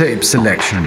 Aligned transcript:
Mixed 0.00 0.08
Tapes 0.08 0.28
Selection. 0.30 0.86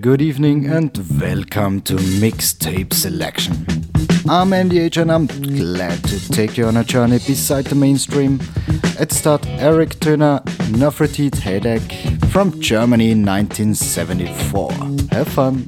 Good 0.00 0.20
evening, 0.20 0.66
and 0.66 1.20
welcome 1.20 1.80
to 1.82 1.94
Mixed 2.20 2.60
Tapes 2.60 2.96
Selection. 2.96 3.64
I'm 4.28 4.50
Andyage, 4.50 5.00
and 5.00 5.12
I'm 5.12 5.28
glad 5.28 6.02
to 6.06 6.28
take 6.32 6.58
you 6.58 6.66
on 6.66 6.76
a 6.76 6.82
journey 6.82 7.20
beside 7.24 7.66
the 7.66 7.76
mainstream. 7.76 8.40
At 8.98 9.12
start, 9.12 9.46
Eric 9.46 9.90
Töner, 10.00 10.42
Nofretid 10.72 11.36
Headache 11.36 11.92
from 12.32 12.60
Germany 12.60 13.10
1974. 13.10 14.72
Have 15.12 15.28
fun! 15.28 15.64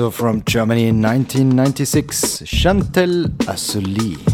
Also 0.00 0.10
from 0.10 0.42
Germany 0.44 0.88
in 0.88 1.02
1996, 1.02 2.44
Chantal 2.46 3.28
Assoulie. 3.46 4.29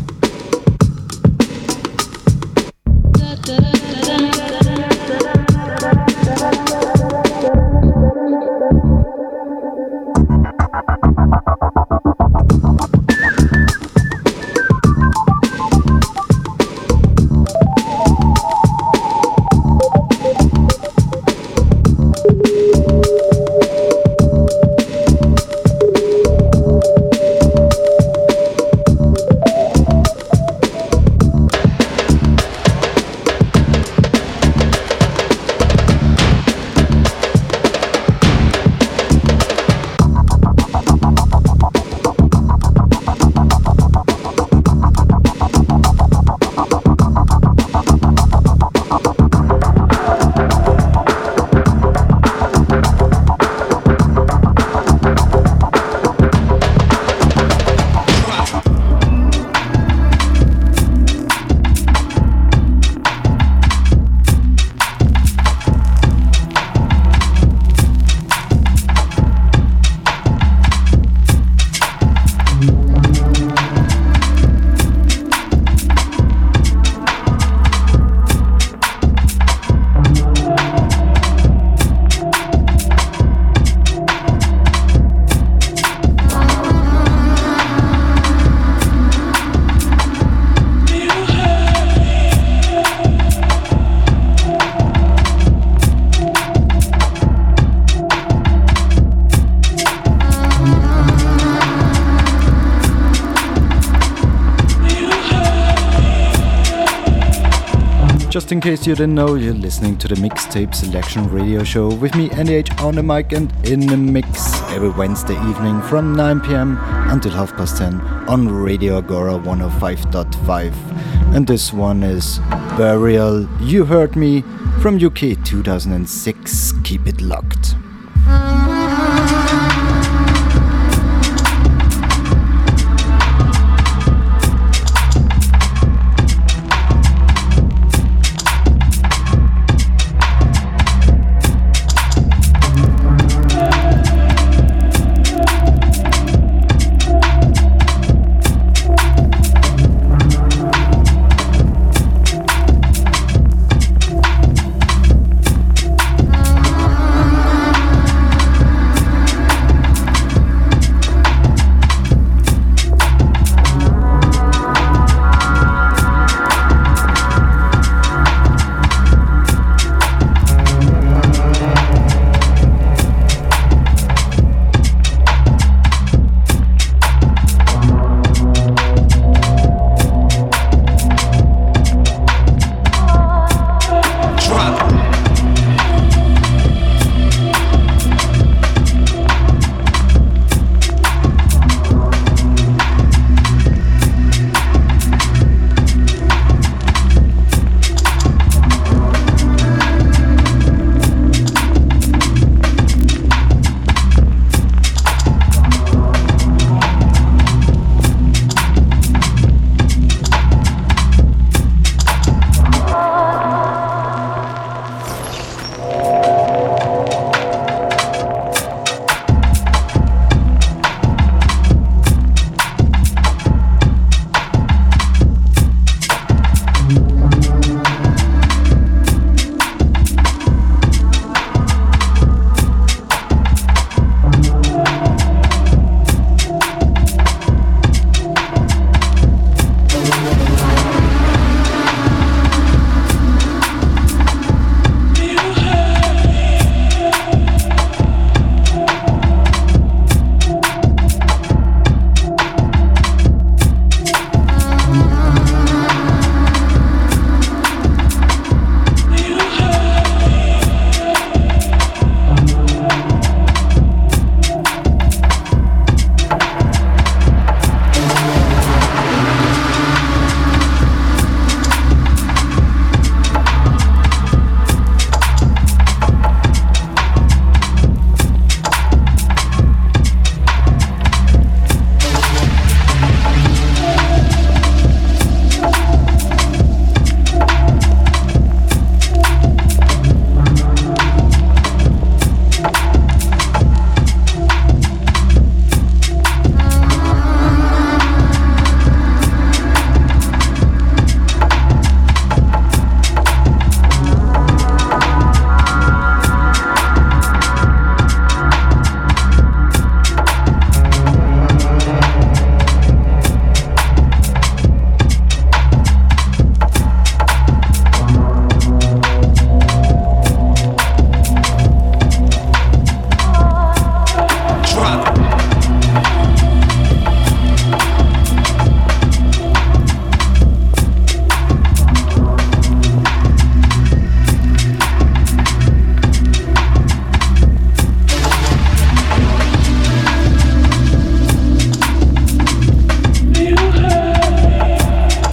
Just 108.46 108.52
in 108.52 108.60
case 108.60 108.86
you 108.86 108.94
didn't 108.94 109.16
know, 109.16 109.34
you're 109.34 109.52
listening 109.52 109.98
to 109.98 110.06
the 110.06 110.14
Mixed 110.20 110.52
Tapes 110.52 110.78
Selection 110.78 111.28
Radio 111.28 111.64
Show 111.64 111.92
with 111.92 112.14
me, 112.14 112.28
Andyage, 112.28 112.80
on 112.80 112.94
the 112.94 113.02
mic 113.02 113.32
and 113.32 113.52
in 113.66 113.80
the 113.80 113.96
mix 113.96 114.62
every 114.70 114.90
Wednesday 114.90 115.34
evening 115.48 115.82
from 115.82 116.14
9 116.14 116.40
pm 116.42 116.78
until 117.10 117.32
half 117.32 117.56
past 117.56 117.78
10 117.78 118.00
on 118.28 118.48
Radio 118.48 118.98
Agora 118.98 119.32
105.5. 119.32 121.34
And 121.34 121.44
this 121.44 121.72
one 121.72 122.04
is 122.04 122.38
Burial. 122.78 123.48
You 123.60 123.84
Hurt 123.84 124.14
Me 124.14 124.42
from 124.80 125.04
UK 125.04 125.44
2006. 125.44 126.72
Keep 126.84 127.08
it 127.08 127.20
locked. 127.20 127.55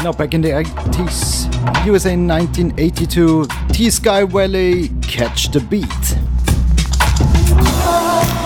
Out 0.06 0.18
back 0.18 0.34
in 0.34 0.42
the 0.42 0.50
80s. 0.50 1.46
USA 1.86 2.18
1982, 2.18 3.48
T-Ski 3.72 4.26
Valley, 4.26 4.90
Catch 5.02 5.52
the 5.52 5.62
Beat. 5.62 5.88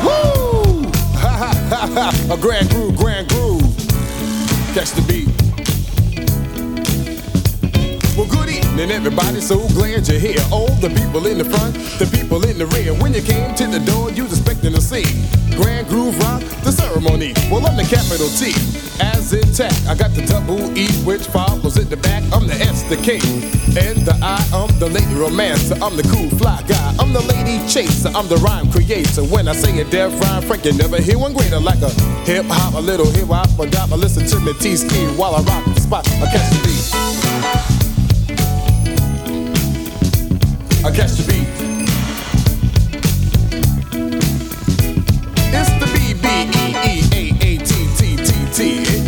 Woo! 0.04 0.84
A 2.34 2.38
grand 2.40 2.70
groove, 2.70 2.96
grand 2.96 3.28
groove. 3.30 3.62
Catch 4.76 4.92
the 4.92 5.04
beat. 5.08 5.28
Well, 8.16 8.28
good 8.28 8.50
evening, 8.50 8.92
everybody. 8.92 9.42
So 9.42 9.58
glad 9.70 10.08
you're 10.08 10.20
here. 10.20 10.46
All 10.52 10.70
the 10.82 10.90
people 10.90 11.26
in 11.26 11.40
the 11.40 11.46
front, 11.46 11.74
the 11.98 12.06
people 12.06 12.46
in 12.46 12.60
the 12.60 12.68
rear. 12.68 12.94
When 12.94 13.14
you 13.14 13.22
came 13.22 13.56
to 13.56 13.66
the 13.66 13.80
door, 13.80 14.12
you 14.12 14.26
was 14.26 14.40
expecting 14.68 14.74
the 14.74 14.82
see 14.82 15.56
Grand 15.56 15.88
Groove 15.88 16.18
Rock, 16.20 16.42
the 16.64 16.72
ceremony. 16.72 17.34
Well, 17.50 17.66
I'm 17.66 17.76
the 17.76 17.84
capital 17.84 18.30
T, 18.30 18.54
as 19.02 19.34
intact. 19.34 19.88
I 19.88 19.96
got 19.96 20.14
the 20.14 20.22
double 20.26 20.60
E, 20.78 20.88
which 21.04 21.26
follows 21.28 21.78
at 21.78 21.90
the 21.90 21.98
back. 21.98 22.24
I'm 22.32 22.46
the 22.48 22.54
S, 22.54 22.84
the 22.84 22.98
K, 22.98 23.18
and 23.80 24.06
the 24.06 24.14
I. 24.22 24.38
I'm 24.54 24.70
the 24.80 24.88
lady 24.90 25.14
romancer. 25.16 25.76
I'm 25.82 25.98
the 25.98 26.04
cool 26.04 26.30
fly 26.38 26.62
guy. 26.68 26.96
I'm 27.00 27.12
the 27.14 27.22
lady 27.22 27.58
chaser. 27.68 28.10
I'm 28.10 28.28
the 28.28 28.38
rhyme 28.38 28.72
creator. 28.72 29.24
When 29.24 29.48
I 29.48 29.54
say 29.54 29.80
a 29.80 29.86
deaf 29.86 30.14
rhyme, 30.22 30.44
Frank, 30.44 30.66
you 30.66 30.74
never 30.74 31.02
hear 31.02 31.18
one 31.18 31.34
greater. 31.34 31.60
Like 31.60 31.82
a 31.82 31.90
hip 32.26 32.46
hop, 32.48 32.76
a 32.76 32.80
little 32.80 33.10
hip 33.10 33.28
hop, 33.28 33.50
a 33.60 33.66
dop. 33.70 33.90
Listen 33.92 34.28
to 34.28 34.40
me, 34.40 34.54
T-Ski 34.60 35.08
while 35.18 35.36
I 35.36 35.42
rock 35.42 35.66
the 35.66 35.82
spot. 35.82 36.08
I 36.22 36.28
catch 36.30 36.50
the 36.54 36.60
beat. 36.66 36.86
I 40.86 40.92
catch 40.96 41.12
the 41.18 41.24
beat. 41.26 41.67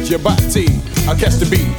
T. 0.10 0.16
Your 0.16 0.24
body. 0.24 0.66
I 1.08 1.14
catch 1.14 1.36
the 1.36 1.46
beat. 1.46 1.70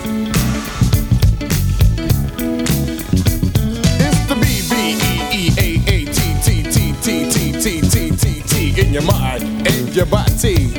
It's 3.98 4.20
the 4.28 4.34
B 4.36 4.44
B 4.70 4.72
E 5.02 5.34
E 5.34 5.50
A 5.58 5.68
A 5.90 6.04
T 6.04 6.18
T 6.40 6.62
T 6.62 6.94
T 7.02 7.30
T 7.30 7.60
T 7.60 7.80
T 7.80 8.10
T 8.16 8.42
T 8.42 8.80
in 8.80 8.92
your 8.92 9.02
mind 9.02 9.42
and 9.66 9.96
your 9.96 10.06
body. 10.06 10.74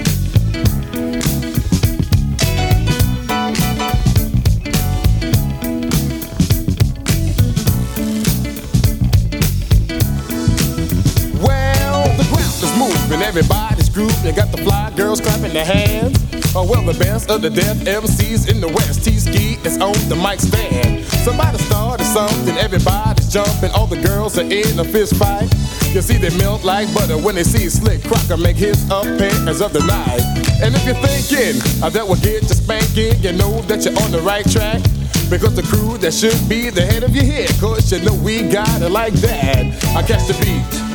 Well, 11.43 12.07
the 12.15 12.25
ground 12.29 12.63
is 12.63 12.73
moving, 12.77 13.21
everybody's 13.21 13.89
grooving. 13.89 14.35
Got 14.35 14.51
the 14.53 14.57
fly 14.63 14.93
girls 14.95 15.19
clapping 15.19 15.51
their 15.51 15.65
hands. 15.65 16.20
Oh, 16.53 16.67
well, 16.67 16.83
the 16.83 16.97
best 16.99 17.31
of 17.31 17.41
the 17.41 17.49
deaf 17.49 17.77
MCs 17.77 18.51
in 18.51 18.59
the 18.59 18.67
West. 18.67 19.05
T-Ski 19.05 19.55
is 19.63 19.79
on 19.79 19.95
the 20.09 20.17
mic 20.17 20.39
stand. 20.41 21.05
Somebody 21.23 21.57
started 21.59 22.03
something, 22.03 22.57
everybody's 22.57 23.31
jumping. 23.31 23.71
All 23.71 23.87
the 23.87 24.01
girls 24.01 24.37
are 24.37 24.43
in 24.43 24.77
a 24.77 24.83
fist 24.83 25.15
fight. 25.15 25.47
You 25.95 26.01
see, 26.01 26.17
they 26.17 26.35
melt 26.37 26.65
like 26.65 26.93
butter 26.93 27.17
when 27.17 27.35
they 27.35 27.45
see 27.45 27.69
Slick 27.69 28.03
Crocker 28.03 28.35
make 28.35 28.57
his 28.57 28.83
appearance 28.91 29.61
of 29.61 29.71
the 29.71 29.79
night. 29.87 30.19
And 30.61 30.75
if 30.75 30.83
you're 30.83 30.99
thinking 30.99 31.61
uh, 31.81 31.89
that 31.89 32.05
will 32.05 32.19
get 32.19 32.43
you 32.43 32.55
spanking, 32.55 33.23
you 33.23 33.31
know 33.31 33.61
that 33.71 33.85
you're 33.85 33.95
on 34.03 34.11
the 34.11 34.19
right 34.19 34.43
track. 34.51 34.83
Because 35.29 35.55
the 35.55 35.63
crew 35.63 35.97
that 35.99 36.13
should 36.13 36.37
be 36.49 36.69
the 36.69 36.81
head 36.81 37.03
of 37.03 37.15
your 37.15 37.23
head, 37.23 37.49
cause 37.61 37.89
you 37.93 38.03
know 38.03 38.13
we 38.15 38.43
got 38.43 38.81
it 38.81 38.89
like 38.89 39.13
that. 39.23 39.63
I 39.95 40.03
catch 40.03 40.27
the 40.27 40.35
beat. 40.43 40.91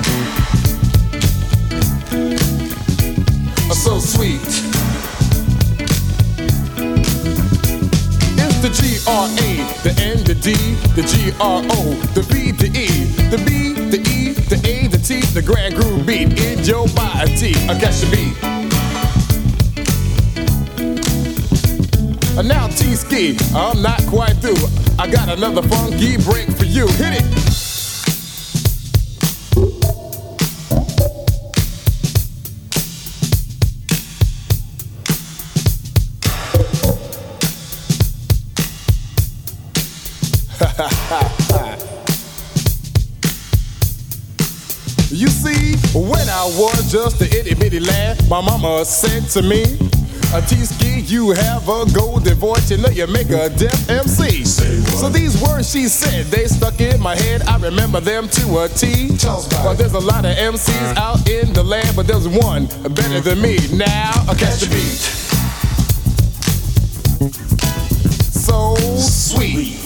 so 3.87 4.01
sweet. 4.01 4.66
The 8.67 8.73
G 8.83 8.99
R 9.07 9.29
A, 9.29 9.63
the 9.85 9.95
N, 10.03 10.25
the 10.25 10.35
D, 10.35 10.53
the 10.97 11.03
G 11.07 11.31
R 11.39 11.63
O, 11.63 11.95
the 12.15 12.23
B, 12.27 12.51
the 12.51 12.67
E, 12.67 13.05
the 13.31 13.39
B, 13.47 13.75
the 13.75 13.99
E, 14.11 14.33
the 14.33 14.57
A, 14.69 14.89
the 14.89 14.99
T, 14.99 15.21
the 15.35 15.41
grand 15.41 15.77
groove 15.77 16.05
beat 16.05 16.37
in 16.37 16.65
your 16.65 16.89
body. 16.89 17.55
I 17.71 17.79
catch 17.79 18.01
the 18.01 18.11
beat. 18.11 18.35
And 22.37 22.49
now 22.49 22.67
T-Ski, 22.67 23.39
I'm 23.55 23.83
not 23.83 24.05
quite 24.07 24.35
through. 24.39 24.57
I 24.99 25.09
got 25.09 25.29
another 25.29 25.63
funky 25.63 26.17
break 26.17 26.51
for 26.51 26.65
you. 26.65 26.89
Hit 26.89 27.23
it. 27.23 27.66
Was 46.57 46.91
just 46.91 47.21
a 47.21 47.27
itty 47.39 47.55
bitty 47.55 47.81
lad, 47.81 48.29
my 48.29 48.41
mama 48.41 48.85
said 48.85 49.25
to 49.31 49.43
me, 49.43 49.63
a 50.35 50.41
T-ski, 50.41 51.01
you 51.01 51.31
have 51.31 51.69
a 51.69 51.85
golden 51.93 52.35
voice, 52.35 52.71
you 52.71 52.79
know 52.79 52.89
you 52.89 53.07
make 53.07 53.29
a 53.29 53.51
deaf 53.51 53.89
MC. 53.91 54.45
So 54.45 55.09
these 55.09 55.41
words 55.43 55.71
she 55.71 55.87
said, 55.87 56.27
they 56.27 56.47
stuck 56.47 56.81
in 56.81 57.01
my 57.01 57.15
head, 57.15 57.43
I 57.43 57.59
remember 57.59 58.01
them 58.01 58.29
to 58.29 58.59
a 58.61 58.69
T. 58.69 59.11
Well, 59.23 59.75
there's 59.75 59.93
a 59.93 60.01
lot 60.01 60.25
of 60.25 60.35
MCs 60.35 60.97
out 60.97 61.29
in 61.29 61.53
the 61.53 61.63
land, 61.63 61.95
but 61.95 62.07
there's 62.07 62.27
one 62.27 62.67
better 62.95 63.21
than 63.21 63.41
me. 63.41 63.59
Now, 63.73 64.13
I 64.29 64.35
catch 64.35 64.61
the 64.61 64.69
beat. 64.71 65.27
So 68.33 68.77
sweet. 68.97 69.86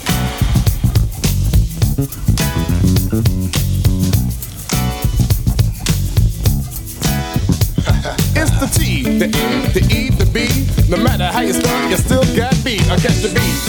The 9.20 9.26
E, 9.26 9.30
the 9.74 9.80
E, 9.94 10.08
the 10.08 10.24
B. 10.32 10.48
No 10.88 10.96
matter 10.96 11.26
how 11.26 11.40
you 11.40 11.52
start, 11.52 11.90
you 11.90 11.96
still 11.98 12.24
got 12.34 12.56
beat. 12.64 12.80
I 12.90 12.96
catch 12.96 13.20
the 13.20 13.28
beat. 13.28 13.60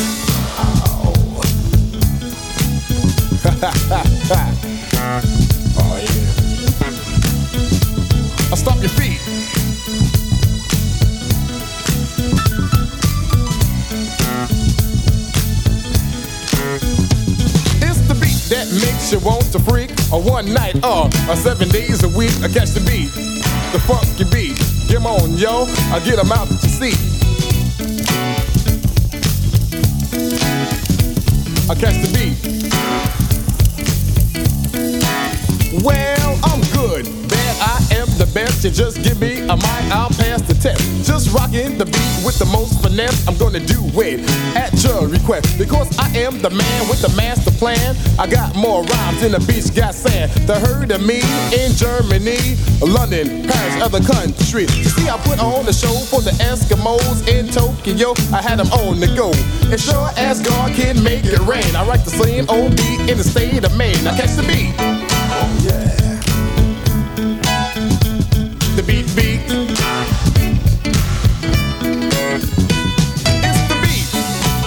oh 5.76 5.98
yeah. 6.00 6.30
I 8.50 8.56
stop 8.56 8.80
your 8.80 8.88
feet. 8.96 9.20
It's 17.84 18.00
the 18.08 18.16
beat 18.16 18.40
that 18.48 18.72
makes 18.80 19.12
you 19.12 19.20
want 19.20 19.52
to 19.52 19.60
freak. 19.60 19.92
A 20.14 20.18
one 20.18 20.54
night 20.54 20.76
or 20.86 21.10
a 21.30 21.36
seven 21.36 21.68
days 21.68 22.04
a 22.06 22.10
week. 22.18 22.32
I 22.42 22.48
catch 22.48 22.70
the 22.70 22.80
beat 22.90 23.32
the 23.72 23.80
funky 23.80 24.26
beat. 24.26 24.71
'Em 24.96 25.06
on, 25.06 25.38
yo. 25.38 25.68
I 25.94 26.00
get 26.00 26.20
'em 26.20 26.32
out 26.32 26.50
to 26.50 26.70
see. 26.70 26.94
I 31.70 31.76
catch 31.76 32.02
the 32.02 32.10
beat. 32.14 32.61
The 38.22 38.34
best. 38.34 38.64
You 38.64 38.70
just 38.70 39.02
give 39.02 39.20
me 39.20 39.42
a 39.50 39.56
mic, 39.58 39.84
I'll 39.90 40.10
pass 40.10 40.42
the 40.44 40.54
test. 40.54 40.82
Just 41.08 41.34
rocking 41.34 41.78
the 41.78 41.86
beat 41.86 42.18
with 42.24 42.38
the 42.38 42.46
most 42.46 42.82
finesse. 42.82 43.28
I'm 43.28 43.36
gonna 43.38 43.60
do 43.60 43.82
it 43.98 44.22
at 44.56 44.72
your 44.84 45.08
request. 45.08 45.58
Because 45.58 45.90
I 45.98 46.08
am 46.18 46.40
the 46.40 46.52
man 46.52 46.80
with 46.88 47.02
the 47.02 47.10
master 47.18 47.50
plan. 47.52 47.96
I 48.20 48.28
got 48.28 48.56
more 48.56 48.84
rhymes 48.84 49.22
than 49.22 49.32
the 49.32 49.40
beach 49.50 49.74
got 49.74 49.96
sand. 49.96 50.30
The 50.46 50.60
heard 50.60 50.92
of 50.92 51.02
me 51.02 51.22
in 51.50 51.74
Germany, 51.74 52.58
London, 52.86 53.50
Paris, 53.50 53.82
other 53.82 54.02
countries. 54.02 54.70
You 54.78 54.92
see, 54.94 55.10
I 55.10 55.18
put 55.26 55.40
on 55.40 55.66
the 55.66 55.74
show 55.74 55.96
for 56.12 56.22
the 56.22 56.32
Eskimos 56.46 57.28
in 57.28 57.50
Tokyo. 57.50 58.14
I 58.32 58.42
had 58.42 58.60
them 58.60 58.70
on 58.86 59.00
the 59.00 59.10
go. 59.18 59.34
And 59.72 59.82
sure 59.82 60.10
as 60.18 60.42
God 60.42 60.74
can 60.74 61.02
make 61.02 61.26
it 61.26 61.42
rain, 61.50 61.76
I 61.76 61.88
write 61.88 62.06
the 62.06 62.14
same 62.14 62.46
old 62.50 62.78
beat 62.78 63.10
in 63.10 63.18
the 63.18 63.24
state 63.24 63.64
of 63.64 63.76
Maine. 63.76 64.04
Now 64.04 64.16
catch 64.16 64.36
the 64.38 64.44
beat. 64.44 64.91
The 68.76 68.84
beat 68.84 69.06
beat. 69.16 69.42
It's 73.44 73.68
the 73.68 73.76
beat. 73.84 74.08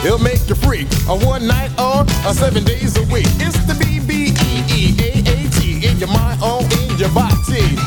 It'll 0.04 0.18
make 0.18 0.46
you 0.46 0.54
freak. 0.54 0.88
A 1.08 1.16
one 1.16 1.46
night 1.46 1.70
or 1.80 2.04
a 2.28 2.34
seven 2.34 2.64
days 2.64 2.98
a 2.98 3.02
week. 3.12 3.26
It's 3.40 3.56
the 3.64 3.74
B 3.74 4.00
B 4.00 4.34
E 4.44 4.64
E 4.68 4.94
A 5.00 5.10
A 5.32 5.48
T 5.50 5.86
in 5.86 5.98
your 5.98 6.08
mind, 6.08 6.42
all 6.42 6.60
in 6.60 6.98
your 6.98 7.10
body. 7.10 7.78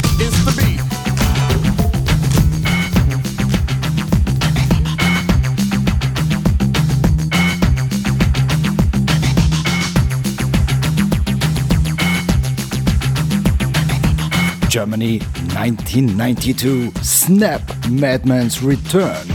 Germany 14.78 15.18
1992 15.58 16.92
Snap 17.02 17.64
Madman's 17.90 18.62
Return. 18.62 19.26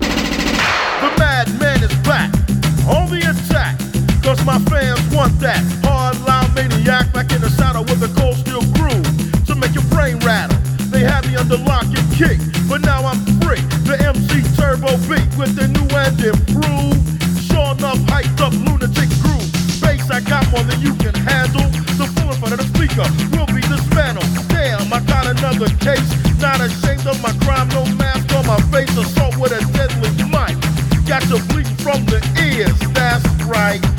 The 0.00 1.12
madman 1.18 1.82
is 1.82 1.92
back. 2.00 2.32
on 2.88 3.12
the 3.12 3.20
attack. 3.28 3.76
Cause 4.24 4.42
my 4.46 4.58
fans 4.72 5.04
want 5.14 5.38
that 5.40 5.60
hard, 5.84 6.18
loud 6.24 6.48
maniac 6.54 7.12
back 7.12 7.30
in 7.30 7.42
the 7.42 7.50
saddle 7.50 7.84
with 7.84 8.00
a 8.02 8.08
cold 8.18 8.36
steel 8.36 8.64
groove 8.72 9.04
to 9.44 9.54
make 9.54 9.74
your 9.74 9.84
brain 9.92 10.16
rattle. 10.20 10.56
They 10.88 11.00
had 11.00 11.28
me 11.28 11.36
under 11.36 11.58
lock 11.58 11.84
and 11.84 12.08
kick, 12.16 12.40
but 12.70 12.80
now 12.80 13.04
I'm 13.04 13.20
free. 13.44 13.60
The 13.84 14.00
MC 14.00 14.48
Turbo 14.56 14.96
beat 15.12 15.28
with 15.36 15.60
the 15.60 15.68
new 15.68 15.84
and 15.92 16.16
improved. 16.24 17.04
Sure 17.52 17.76
enough, 17.76 18.00
hyped 18.08 18.40
up 18.40 18.56
lunatic 18.64 19.12
groove. 19.20 19.44
Bass 19.84 20.08
I 20.08 20.24
got 20.24 20.50
more 20.50 20.64
than 20.64 20.80
you 20.80 20.96
another 25.42 25.68
case. 25.78 26.08
Not 26.40 26.60
ashamed 26.60 27.06
of 27.06 27.20
my 27.22 27.32
crime, 27.44 27.68
no 27.70 27.84
mask 27.96 28.32
on 28.34 28.46
my 28.46 28.60
face. 28.70 28.96
Assault 28.96 29.36
with 29.38 29.52
a 29.52 29.60
deadly 29.72 30.10
mic. 30.30 30.56
Got 31.06 31.28
you 31.28 31.38
bleeding 31.48 31.76
from 31.76 32.04
the 32.06 32.20
ears, 32.38 32.78
that's 32.94 33.26
right. 33.44 33.91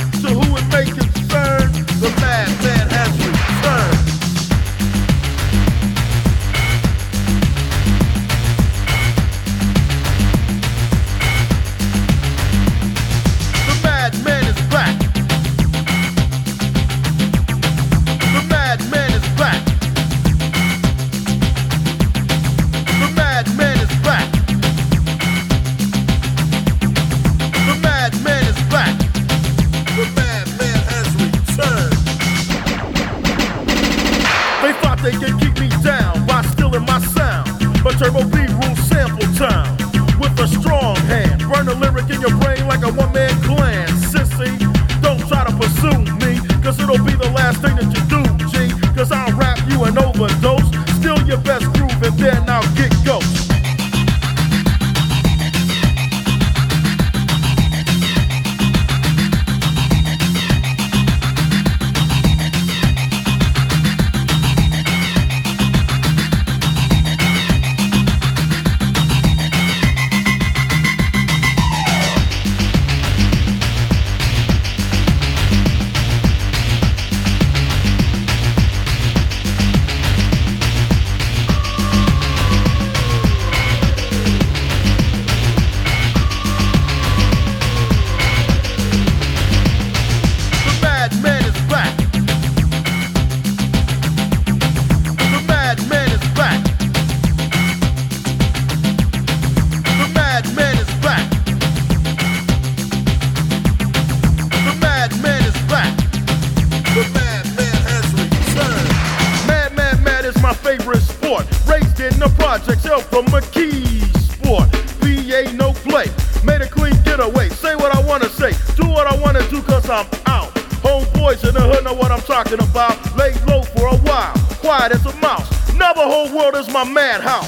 Is 127.20 127.26
my 127.26 127.43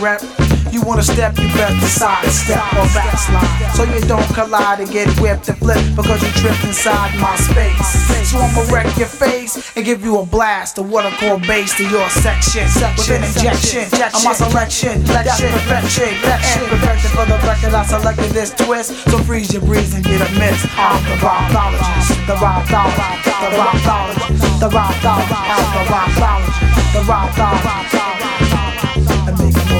rep. 0.00 0.22
You 0.70 0.82
wanna 0.82 1.02
step, 1.02 1.36
you 1.38 1.48
best 1.58 1.80
decide 1.80 2.24
to 2.24 2.30
step 2.30 2.62
or 2.74 2.86
backslide. 2.94 3.74
So 3.74 3.82
you 3.84 4.00
don't 4.06 4.26
collide 4.34 4.78
and 4.78 4.90
get 4.90 5.08
whipped 5.20 5.48
and 5.48 5.58
flip 5.58 5.82
because 5.96 6.22
you 6.22 6.30
tripped 6.40 6.62
inside 6.64 7.10
my 7.18 7.34
space. 7.36 8.30
So 8.30 8.38
I'ma 8.38 8.62
wreck 8.72 8.86
your 8.96 9.08
face 9.08 9.58
and 9.76 9.84
give 9.84 10.04
you 10.04 10.18
a 10.18 10.26
blast 10.26 10.78
of 10.78 10.88
what 10.88 11.04
I 11.04 11.10
call 11.18 11.38
bass 11.40 11.76
to 11.78 11.84
your 11.88 12.08
section. 12.10 12.64
With 12.96 13.10
an 13.10 13.24
injection 13.24 13.90
of 14.14 14.22
my 14.24 14.32
selection. 14.32 15.02
That's 15.04 15.40
perfection. 15.40 16.14
And 16.22 16.70
perfection 16.70 17.10
for 17.18 17.26
the 17.26 17.38
record. 17.42 17.74
I 17.74 17.84
selected 17.84 18.30
this 18.30 18.54
twist. 18.54 18.94
So 19.10 19.18
freeze 19.18 19.52
your 19.52 19.62
breeze 19.62 19.94
and 19.94 20.04
get 20.04 20.20
a 20.22 20.30
miss. 20.38 20.66
I'm 20.78 21.02
the 21.04 21.16
rhymethologist. 21.18 22.14
The 22.30 22.34
rhymethologist. 22.38 23.26
The 23.26 23.50
rhymethologist. 23.58 24.60
The 24.60 24.68
rhymethologist. 24.70 25.50
I'm 25.50 25.66
the 25.74 25.82
rhymethologist. 25.90 26.92
The 26.92 27.00
rhymethologist. 27.10 27.99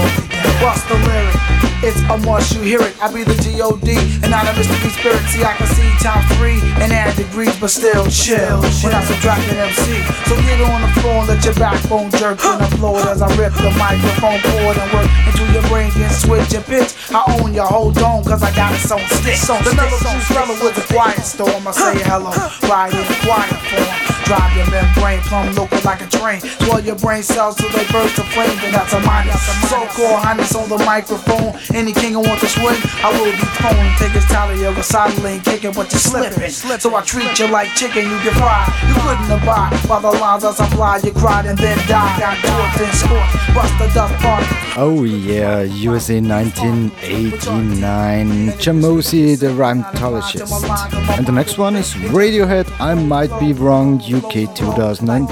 I 0.00 0.08
make 0.08 0.16
them 0.16 0.28
all 0.30 0.30
make 0.30 0.30
that. 0.30 0.60
Bust 0.60 0.88
the 0.88 0.96
lyric. 0.96 1.60
It's 1.82 1.96
a 2.12 2.16
must 2.28 2.52
you 2.52 2.60
hear 2.60 2.82
it. 2.84 2.92
I 3.00 3.08
be 3.08 3.24
the 3.24 3.32
G-O-D 3.40 3.88
and 4.20 4.28
not 4.28 4.44
a 4.44 4.52
mystery 4.52 4.92
spirit. 4.92 5.24
See, 5.32 5.40
I 5.40 5.56
can 5.56 5.64
see 5.72 5.88
time 6.04 6.20
three 6.36 6.60
and 6.76 6.92
add 6.92 7.16
degrees, 7.16 7.56
but 7.56 7.72
still 7.72 8.04
chill. 8.12 8.60
When 8.84 8.92
I 8.92 9.00
subtract 9.00 9.48
an 9.48 9.64
MC. 9.64 10.04
So 10.28 10.36
get 10.44 10.60
on 10.60 10.84
the 10.84 10.92
floor 11.00 11.24
and 11.24 11.28
let 11.32 11.40
your 11.40 11.56
backbone 11.56 12.12
jerk 12.20 12.36
and 12.44 12.60
applaud 12.60 13.08
as 13.08 13.22
I 13.24 13.32
rip 13.40 13.56
the 13.56 13.72
microphone 13.80 14.44
cord 14.44 14.76
and 14.76 14.88
work 14.92 15.08
into 15.24 15.48
your 15.56 15.64
brain 15.72 15.88
and 15.96 16.12
switch 16.12 16.52
your 16.52 16.62
pitch. 16.68 16.92
I 17.16 17.24
own 17.40 17.54
your 17.54 17.64
whole 17.64 17.92
dome 17.92 18.24
cause 18.24 18.42
I 18.42 18.52
got 18.52 18.76
it 18.76 18.84
on 18.92 19.00
stick. 19.16 19.40
The 19.40 19.72
number 19.72 19.96
two 20.04 20.20
fella 20.28 20.52
with 20.60 20.76
the 20.76 20.84
quiet 20.92 21.24
storm. 21.24 21.64
I 21.64 21.72
say 21.72 21.96
hello, 22.04 22.28
right 22.68 22.92
in 22.92 23.08
the 23.08 23.18
quiet 23.24 23.56
form. 23.72 24.19
Drive 24.30 24.54
your 24.54 24.70
membrane, 24.70 25.18
plumb 25.26 25.50
local 25.58 25.82
like 25.82 25.98
a 26.02 26.06
train. 26.06 26.38
Swell 26.62 26.78
your 26.78 26.94
brain 26.94 27.20
cells 27.22 27.56
till 27.56 27.68
they 27.70 27.84
burst 27.90 28.14
to 28.14 28.22
flame, 28.30 28.56
then 28.62 28.70
that's 28.70 28.92
a 28.94 29.00
minus. 29.00 29.42
So-called 29.66 30.22
highness 30.22 30.54
on 30.54 30.68
the 30.68 30.78
microphone. 30.78 31.58
Any 31.74 31.92
king 31.92 32.12
who 32.12 32.20
wants 32.20 32.42
to 32.42 32.48
swing, 32.48 32.78
I 33.02 33.10
will 33.10 33.32
be 33.34 33.42
thrown. 33.58 33.90
Take 33.98 34.12
his 34.14 34.24
tally 34.26 34.62
of 34.62 34.78
a 34.78 34.84
solid 34.84 35.42
kicking, 35.42 35.72
but 35.72 35.90
you're 35.90 35.98
slipping. 35.98 36.48
So 36.78 36.94
I 36.94 37.02
treat 37.02 37.36
you 37.40 37.48
like 37.48 37.74
chicken, 37.74 38.06
you 38.06 38.22
get 38.22 38.36
fried. 38.38 38.70
You 38.86 38.94
couldn't 39.02 39.32
abide 39.34 39.74
by 39.88 39.98
the 39.98 40.12
lines 40.22 40.44
I 40.44 40.52
supply. 40.54 41.00
You 41.02 41.10
cried 41.10 41.46
and 41.46 41.58
then 41.58 41.76
died. 41.88 42.20
Got 42.20 42.38
torched 42.38 42.84
and 42.86 42.94
scorched, 42.94 43.34
bust 43.54 43.74
the 43.82 43.88
dust 43.92 44.14
part. 44.22 44.46
Oh 44.76 45.02
yeah, 45.02 45.62
USA 45.62 46.20
1989, 46.20 48.52
Jamosi 48.62 49.36
the 49.36 49.48
Rhymetologist. 49.48 50.52
And 51.18 51.26
the 51.26 51.32
next 51.32 51.58
one 51.58 51.74
is 51.74 51.92
Radiohead, 52.14 52.70
I 52.78 52.94
Might 52.94 53.36
Be 53.40 53.52
Wrong, 53.52 54.00
UK 54.20 54.46
2001. 54.54 55.26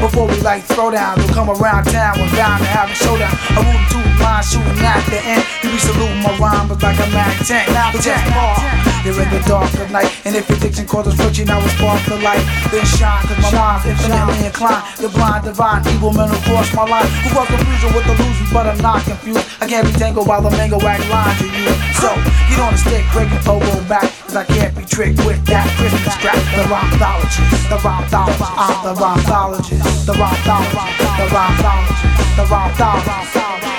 So 0.00 0.08
slow 0.08 0.26
down, 0.26 0.28
low 0.28 0.28
down. 0.28 0.28
Before 0.28 0.28
we 0.28 0.40
like 0.40 0.62
throw 0.64 0.90
down, 0.90 1.18
we'll 1.18 1.28
come 1.28 1.50
around 1.50 1.84
town, 1.84 2.18
we're 2.18 2.36
bound 2.36 2.62
to 2.62 2.68
have 2.68 2.90
a 2.90 2.94
showdown. 2.94 3.32
A 3.56 3.60
root 3.60 3.84
two 3.90 4.10
line 4.20 4.44
shooting 4.44 4.84
at 4.84 5.04
the 5.08 5.20
end. 5.24 5.44
You 5.62 5.70
be 5.72 5.78
saluting 5.78 6.22
my 6.22 6.36
rhyme, 6.38 6.68
but 6.68 6.82
like 6.82 6.98
a 7.00 7.08
Mac 7.10 7.36
10. 7.44 7.72
Now 7.72 7.92
Jack 8.00 8.24
Bar. 8.32 8.56
You're 9.04 9.16
in 9.16 9.30
the 9.32 9.40
dark 9.48 9.72
of 9.80 9.90
night, 9.90 10.12
and 10.28 10.36
if 10.36 10.48
your 10.48 10.58
diction 10.60 10.86
caught 10.86 11.06
us 11.06 11.16
twitching, 11.16 11.48
I 11.48 11.56
will 11.56 11.72
spark 11.72 12.04
the 12.04 12.20
light. 12.20 12.44
Then 12.68 12.84
shine, 12.84 13.24
cause 13.24 13.40
my 13.40 13.52
mind's 13.56 13.88
infinitely 13.88 14.44
inclined. 14.44 14.84
The 15.00 15.08
blind, 15.08 15.44
divine, 15.48 15.80
evil 15.88 16.12
men 16.12 16.28
who 16.28 16.36
cross 16.44 16.68
my 16.76 16.84
line. 16.84 17.08
Who 17.24 17.32
cause 17.32 17.48
confusion 17.48 17.96
with 17.96 18.04
illusion, 18.04 18.46
but 18.52 18.68
I'm 18.68 18.76
not 18.84 19.00
confused. 19.08 19.40
I 19.60 19.66
can't 19.66 19.88
be 19.88 19.92
tangled 19.96 20.28
by 20.28 20.40
the 20.44 20.52
mango 20.52 20.76
wag 20.84 21.00
line 21.08 21.32
to 21.40 21.48
you. 21.48 21.72
So, 21.96 22.12
get 22.52 22.60
on 22.60 22.76
the 22.76 22.80
stick, 22.80 23.04
break 23.16 23.32
and 23.32 23.40
pogo 23.40 23.72
back, 23.88 24.04
cause 24.28 24.36
I 24.36 24.44
can't 24.44 24.76
be 24.76 24.84
tricked 24.84 25.24
with 25.24 25.40
that 25.48 25.64
Christmas 25.80 26.12
scrap. 26.20 26.36
The 26.52 26.68
rhymethologist, 26.68 27.72
the 27.72 27.80
rhymethologist, 27.80 28.52
I'm 28.52 28.84
the 28.84 28.94
rhymethologist, 29.00 29.89
the 30.06 30.12
rhymethologist, 30.12 31.16
the 31.18 31.26
rhymethologist, 31.34 32.36
the 32.36 32.44
rhymethologist. 32.44 33.69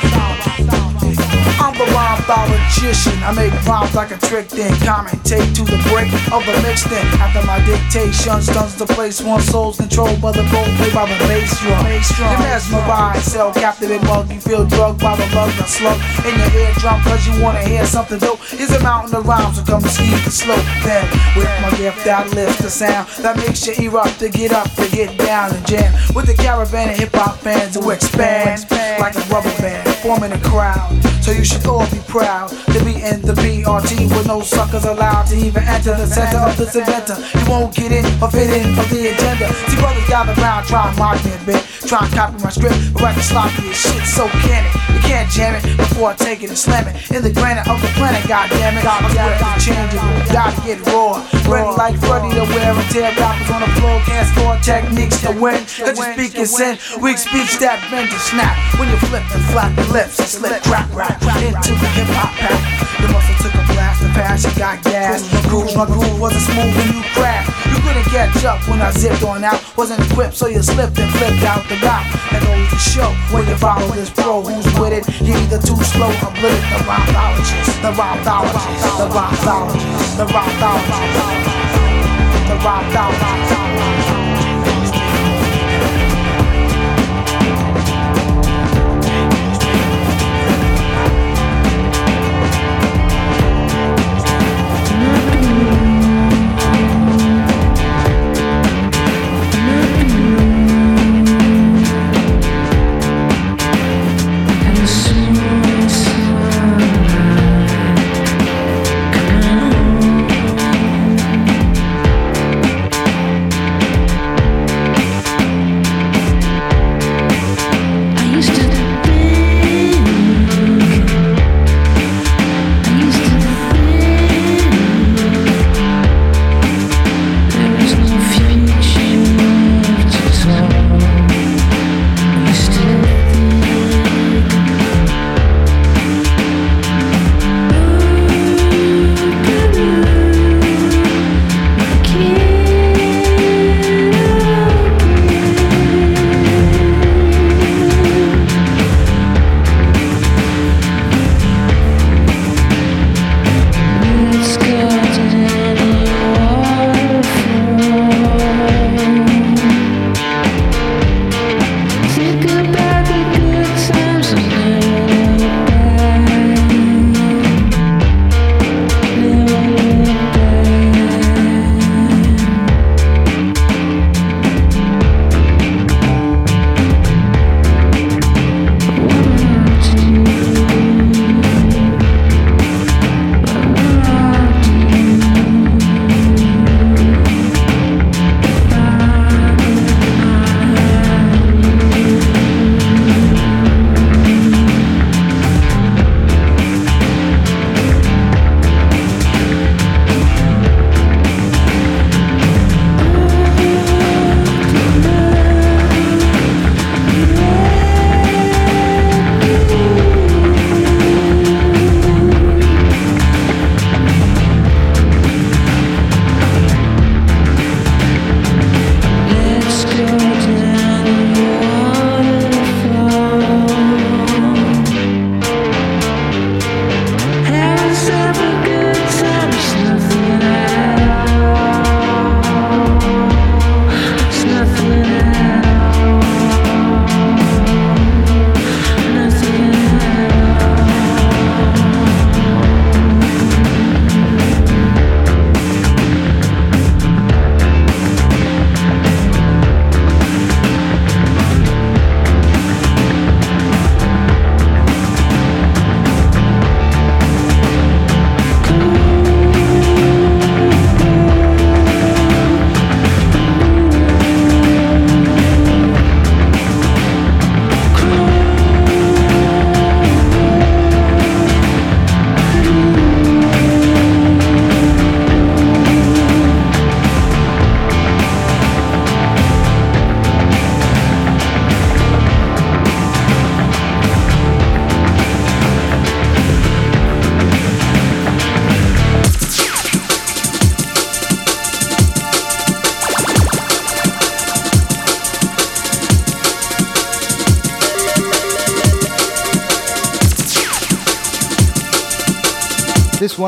I'm 1.82 1.88
the 1.88 1.94
rhymethologician. 1.98 3.18
I 3.26 3.34
make 3.34 3.54
rhymes 3.66 3.96
like 3.96 4.12
a 4.12 4.18
trick, 4.18 4.50
then 4.50 4.72
commentate 4.86 5.50
to 5.56 5.64
the 5.66 5.82
break 5.90 6.14
of 6.30 6.46
the 6.46 6.54
mix. 6.62 6.84
Then 6.84 7.06
after 7.18 7.42
my 7.48 7.58
dictation, 7.66 8.42
stunts 8.42 8.76
the 8.76 8.86
place 8.86 9.22
one 9.22 9.42
soul's 9.42 9.78
controlled 9.78 10.22
by 10.22 10.32
the 10.32 10.44
role 10.54 10.70
played 10.78 10.94
by 10.94 11.10
the 11.10 11.18
bass 11.26 11.58
drum. 11.58 11.82
You 11.90 12.38
mesmerize, 12.46 13.24
sell 13.26 13.52
captivate 13.54 14.04
mug. 14.04 14.32
You 14.32 14.40
feel 14.40 14.66
drugged 14.66 15.02
by 15.02 15.16
the 15.16 15.26
love 15.34 15.58
and 15.58 15.68
slug 15.68 15.98
in 16.22 16.38
your 16.38 16.70
eardrum, 16.70 17.02
cause 17.02 17.26
you 17.26 17.42
wanna 17.42 17.66
hear 17.66 17.86
something 17.86 18.20
dope. 18.20 18.42
Is 18.54 18.72
a 18.76 18.80
mountain 18.84 19.16
of 19.16 19.26
rhymes, 19.26 19.58
so 19.58 19.64
come 19.64 19.82
ski 19.82 20.12
the 20.22 20.30
slope. 20.30 20.62
Then 20.84 21.10
with 21.36 21.50
my 21.62 21.72
gift, 21.78 22.06
I 22.06 22.28
lift 22.28 22.62
the 22.62 22.70
sound 22.70 23.08
that 23.26 23.38
makes 23.38 23.66
you 23.66 23.90
erupt 23.90 24.20
to 24.20 24.30
get 24.30 24.52
up, 24.52 24.70
to 24.76 24.88
get 24.92 25.18
down 25.18 25.56
and 25.56 25.66
jam 25.66 25.94
with 26.14 26.28
the 26.28 26.36
caravan 26.36 26.90
of 26.90 26.98
hip 26.98 27.14
hop 27.14 27.38
fans 27.38 27.76
who 27.76 27.90
expand 27.90 28.70
like 29.00 29.16
a 29.16 29.22
rubber 29.34 29.56
band, 29.58 29.88
forming 30.06 30.32
a 30.32 30.40
crowd. 30.42 30.92
So 31.22 31.32
you 31.32 31.46
should 31.46 31.62
all 31.72 31.88
be 31.88 32.04
proud 32.12 32.50
to 32.76 32.80
be 32.84 33.00
in 33.00 33.24
the 33.24 33.32
BRT 33.40 34.12
with 34.12 34.28
no 34.28 34.42
suckers 34.42 34.84
allowed 34.84 35.24
to 35.32 35.36
even 35.36 35.64
enter 35.64 35.96
the 35.96 36.06
center 36.06 36.38
of 36.44 36.58
this 36.58 36.76
inventor. 36.76 37.16
You 37.16 37.46
won't 37.48 37.74
get 37.74 37.92
in 37.92 38.04
or 38.20 38.30
fit 38.30 38.52
in 38.52 38.68
of 38.78 38.88
the 38.92 39.16
agenda. 39.16 39.48
See 39.72 39.80
brothers 39.80 40.08
gather 40.12 40.36
round, 40.42 40.68
try 40.68 40.90
and 40.90 40.98
mock 41.00 41.24
me 41.24 41.32
a 41.32 41.40
bit, 41.48 41.64
try 41.88 42.04
and 42.04 42.12
copy 42.14 42.44
my 42.44 42.52
script, 42.52 42.76
but 43.00 43.16
the 43.16 43.24
sloppy 43.24 43.72
as 43.72 43.80
shit. 43.80 44.04
So 44.04 44.28
can 44.44 44.68
it? 44.68 44.74
You 44.92 45.00
can't 45.08 45.30
jam 45.32 45.56
it 45.56 45.64
before 45.78 46.12
I 46.12 46.16
take 46.16 46.44
it 46.44 46.50
and 46.52 46.60
slam 46.60 46.88
it 46.92 46.96
in 47.12 47.24
the 47.24 47.32
granite 47.32 47.68
of 47.72 47.80
the 47.80 47.88
planet. 47.96 48.28
God 48.28 48.52
damn 48.52 48.76
it, 48.76 48.84
I'm 48.84 49.08
to 49.08 49.52
change 49.64 49.96
it. 49.96 50.04
Gotta 50.36 50.60
get 50.68 50.84
raw, 50.92 51.24
ready 51.48 51.72
like 51.80 51.96
Freddy 52.04 52.36
to 52.36 52.44
wear 52.52 52.76
and 52.76 52.90
tear 52.92 53.16
rappers 53.16 53.50
on 53.50 53.62
the 53.64 53.72
floor. 53.80 53.96
Can't 54.04 54.28
store 54.36 54.60
techniques 54.60 55.22
to 55.24 55.32
win. 55.40 55.64
Cause 55.80 55.96
you 55.96 56.08
speak 56.20 56.36
in 56.36 56.46
sin, 56.46 56.76
weak 57.00 57.18
speech 57.18 57.56
that 57.64 57.80
bend 57.88 58.12
to 58.12 58.20
snap. 58.20 58.60
When 58.76 58.90
you 58.92 58.98
flip 59.08 59.24
and 59.32 59.44
flap 59.56 59.72
your 59.80 59.88
lips 59.88 60.20
and 60.20 60.28
slip, 60.28 60.64
crack, 60.64 60.92
rap 60.92 61.22
into 61.62 61.78
the 61.78 61.90
hip 61.94 62.10
hop 62.18 62.34
pack. 62.42 62.58
The 62.98 63.08
muscle 63.14 63.38
took 63.38 63.54
a 63.54 63.64
blast, 63.70 64.02
the 64.02 64.10
passion 64.18 64.50
got 64.58 64.82
gas. 64.84 65.22
Cruise, 65.46 65.78
my 65.78 65.86
groove 65.86 66.18
wasn't 66.18 66.42
smooth 66.50 66.74
when 66.74 66.90
you 66.98 67.04
crack. 67.14 67.46
You 67.70 67.78
couldn't 67.86 68.10
catch 68.10 68.42
up 68.46 68.66
when 68.68 68.82
I 68.82 68.90
zipped 68.92 69.22
on 69.22 69.44
out. 69.44 69.62
Wasn't 69.78 70.02
equipped, 70.10 70.34
so 70.34 70.48
you 70.48 70.62
slipped 70.64 70.98
and 70.98 71.12
flipped 71.14 71.46
out 71.46 71.62
the 71.70 71.78
route. 71.86 72.08
That 72.34 72.42
goes 72.42 72.66
to 72.74 72.80
show 72.82 73.14
when 73.30 73.46
you 73.46 73.56
follow 73.62 73.88
this 73.94 74.10
pro 74.10 74.42
who's 74.42 74.66
with 74.82 74.94
it. 74.94 75.06
You're 75.22 75.38
either 75.38 75.62
too 75.62 75.78
slow 75.86 76.10
or 76.10 76.34
blitz. 76.42 76.66
The 76.74 76.82
rhymethologist, 76.90 77.78
the 77.86 77.94
rhymethologist, 77.94 78.98
the 78.98 79.06
rhymethologist, 79.14 80.18
the 80.18 80.26
rhymethologist, 80.26 81.14
the 82.50 82.58
rhymethologist. 82.58 84.01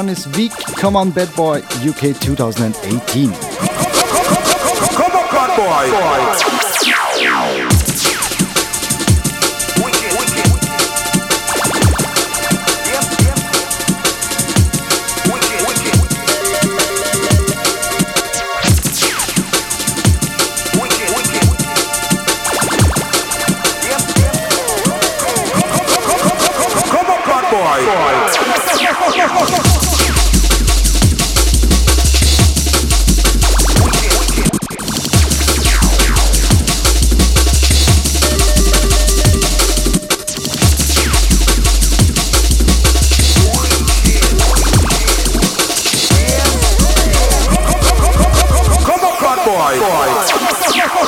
One 0.04 0.10
is 0.10 0.28
Weak 0.38 0.52
Come 0.76 0.98
On 0.98 1.12
Bad 1.12 1.34
Boy 1.36 1.60
UK 1.60 2.20
2018. 2.20 3.32
Come 4.96 5.12
on. 5.12 5.24
The 49.72 51.03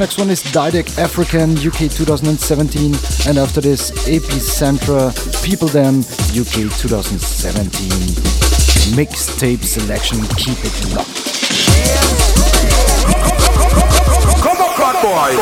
next 0.00 0.16
one 0.16 0.30
is 0.30 0.42
Didek 0.42 0.96
African 0.96 1.58
UK 1.58 1.90
2017, 1.92 2.94
and 3.28 3.36
after 3.36 3.60
this, 3.60 3.90
Epicentra 4.08 5.12
People 5.44 5.68
Then 5.68 5.98
UK 6.32 6.72
2017. 6.72 7.90
Mixtape 8.96 9.62
selection, 9.62 10.22
keep 10.38 10.56
it 10.64 10.72
locked. 10.96 11.44
Come 14.40 14.56
on, 14.56 14.94
boy. 15.02 15.36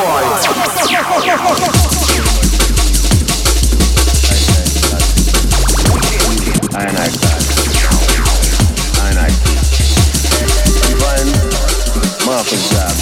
I 6.75 6.91
like 6.99 7.15
that. 7.23 7.43
I 8.99 9.15
like 9.15 9.39
Divine 10.83 11.31
Marcus 12.27 12.73
Garvey. 12.73 12.98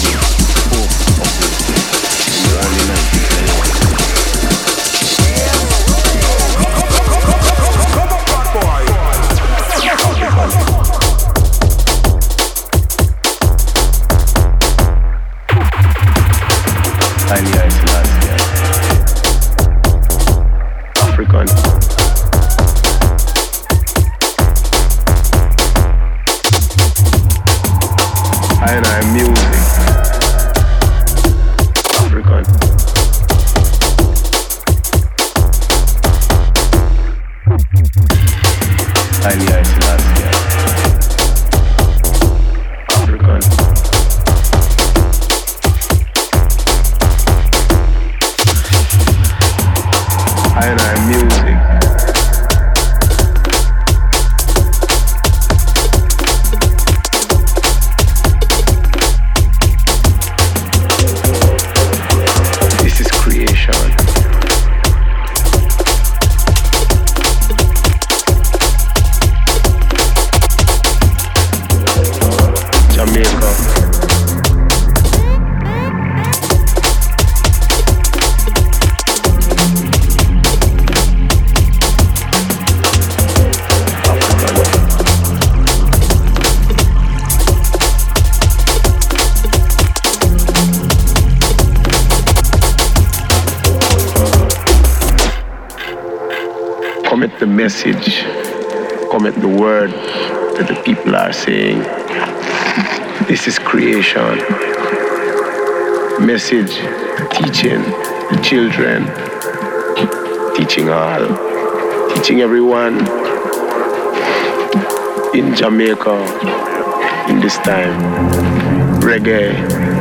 Time. 117.67 119.01
Reggae 119.01 119.51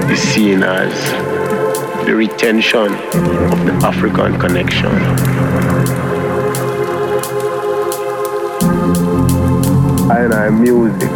is 0.08 0.20
seen 0.20 0.62
as 0.62 0.94
the 2.06 2.14
retention 2.14 2.92
of 3.52 3.58
the 3.66 3.74
African 3.82 4.38
connection. 4.38 4.92
I 10.14 10.18
And 10.22 10.32
I 10.32 10.48
music, 10.50 11.10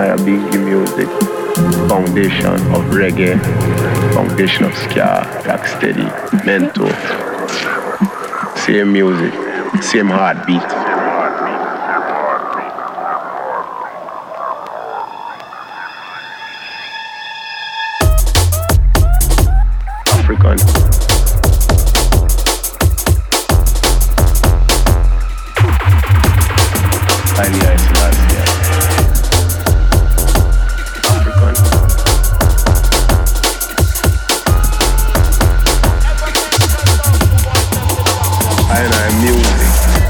I 0.00 0.16
big 0.24 0.42
music, 0.64 1.08
foundation 1.90 2.54
of 2.76 2.82
reggae, 3.00 3.36
foundation 4.14 4.64
of 4.64 4.74
ska, 4.84 5.10
rocksteady, 5.44 6.08
mental, 6.46 6.88
same 8.64 8.90
music, 8.94 9.34
same 9.82 10.08
heartbeat. 10.08 10.71
music. 39.20 40.01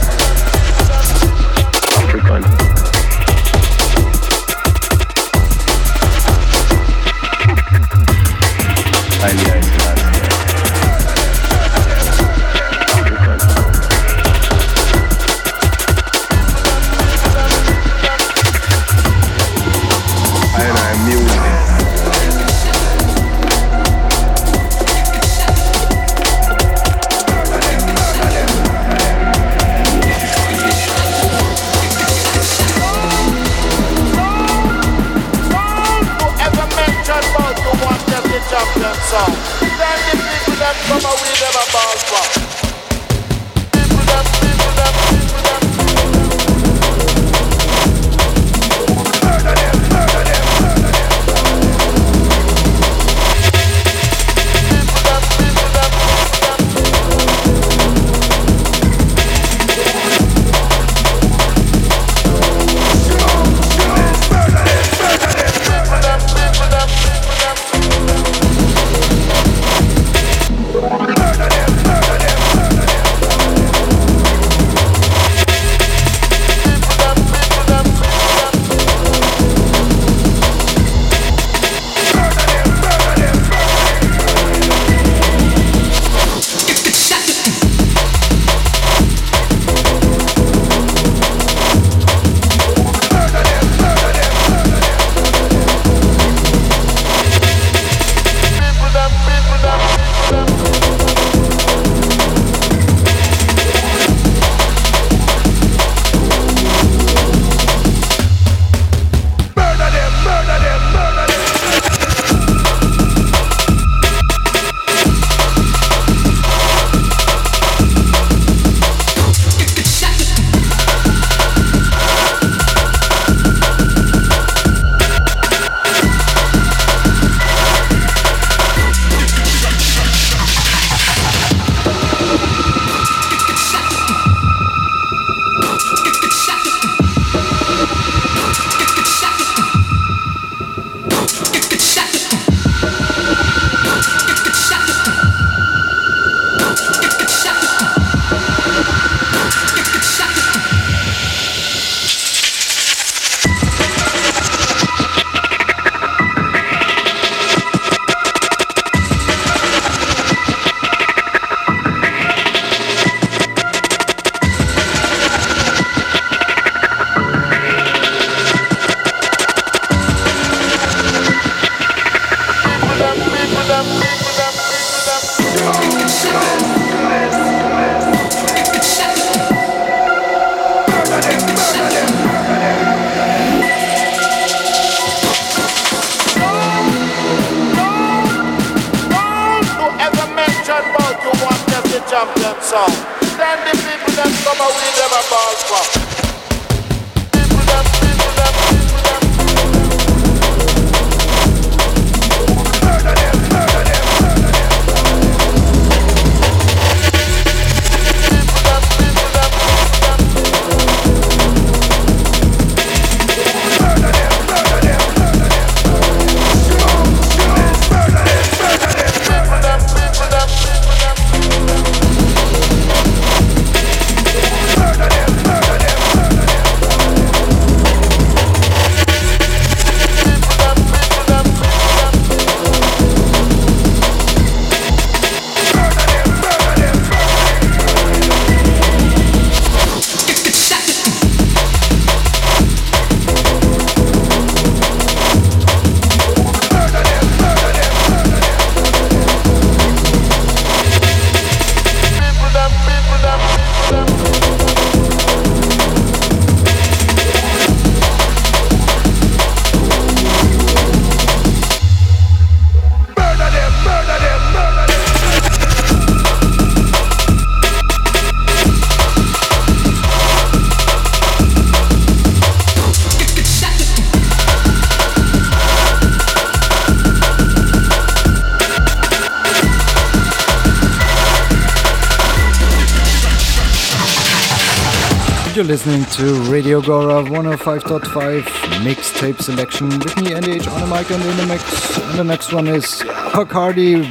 Radio 286.62 286.78
Agora 286.78 287.24
105.5 287.24 288.44
mixtape 288.84 289.42
selection 289.42 289.88
with 289.88 290.16
me, 290.18 290.30
Andyage 290.30 290.72
on 290.72 290.80
the 290.80 290.86
mic 290.86 291.10
and 291.10 291.20
in 291.24 291.36
the 291.36 291.46
mix. 291.46 291.98
And 291.98 292.16
the 292.16 292.22
next 292.22 292.52
one 292.52 292.68
is 292.68 293.02
Bacardi 293.34 294.04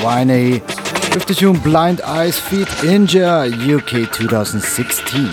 Winey 0.00 0.62
with 1.14 1.26
the 1.26 1.34
tune 1.34 1.58
Blind 1.58 2.00
Eyes 2.00 2.40
Feet 2.40 2.66
Inja 2.80 3.52
UK 3.52 4.10
2016. 4.10 5.26
It 5.26 5.32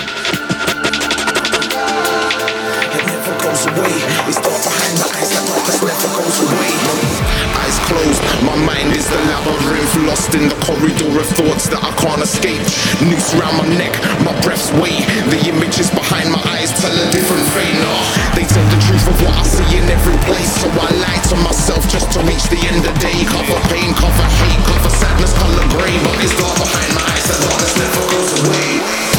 My 8.43 8.55
mind 8.57 8.71
is 8.71 8.74
the 9.16 9.24
labyrinth, 9.32 9.95
lost 10.07 10.36
in 10.36 10.51
the 10.51 10.57
corridor 10.59 11.07
of 11.16 11.28
thoughts 11.39 11.72
that 11.72 11.80
I 11.80 11.91
can't 11.95 12.20
escape. 12.20 12.59
Noose 12.99 13.32
around 13.39 13.63
my 13.63 13.68
neck, 13.80 13.95
my 14.28 14.36
breath's 14.43 14.68
weight. 14.76 15.07
The 15.32 15.39
images 15.47 15.88
behind 15.88 16.28
my 16.36 16.41
eyes 16.51 16.76
tell 16.76 16.91
a 16.91 17.07
different 17.16 17.47
fate. 17.55 17.76
No, 17.80 17.95
they 18.36 18.43
tell 18.43 18.66
the 18.68 18.80
truth 18.84 19.07
of 19.07 19.16
what 19.24 19.32
I 19.39 19.43
see 19.47 19.80
in 19.80 19.88
every 19.88 20.20
place. 20.28 20.51
So 20.59 20.68
I 20.68 20.91
lie 20.99 21.22
to 21.32 21.36
myself 21.47 21.88
just 21.88 22.11
to 22.16 22.20
reach 22.28 22.43
the 22.51 22.59
end 22.68 22.84
of 22.84 22.95
day. 22.99 23.24
Cover 23.24 23.59
pain, 23.72 23.95
cover 23.95 24.28
hate, 24.43 24.61
cover 24.68 24.91
sadness, 24.91 25.32
color 25.39 25.63
grey. 25.72 25.95
But 26.03 26.20
it's 26.20 26.36
dark 26.36 26.55
behind 26.59 26.91
my 26.91 27.03
eyes, 27.16 27.26
the 27.32 27.36
darkness 27.39 27.74
never 27.80 28.03
goes 28.11 28.32
away. 28.43 29.14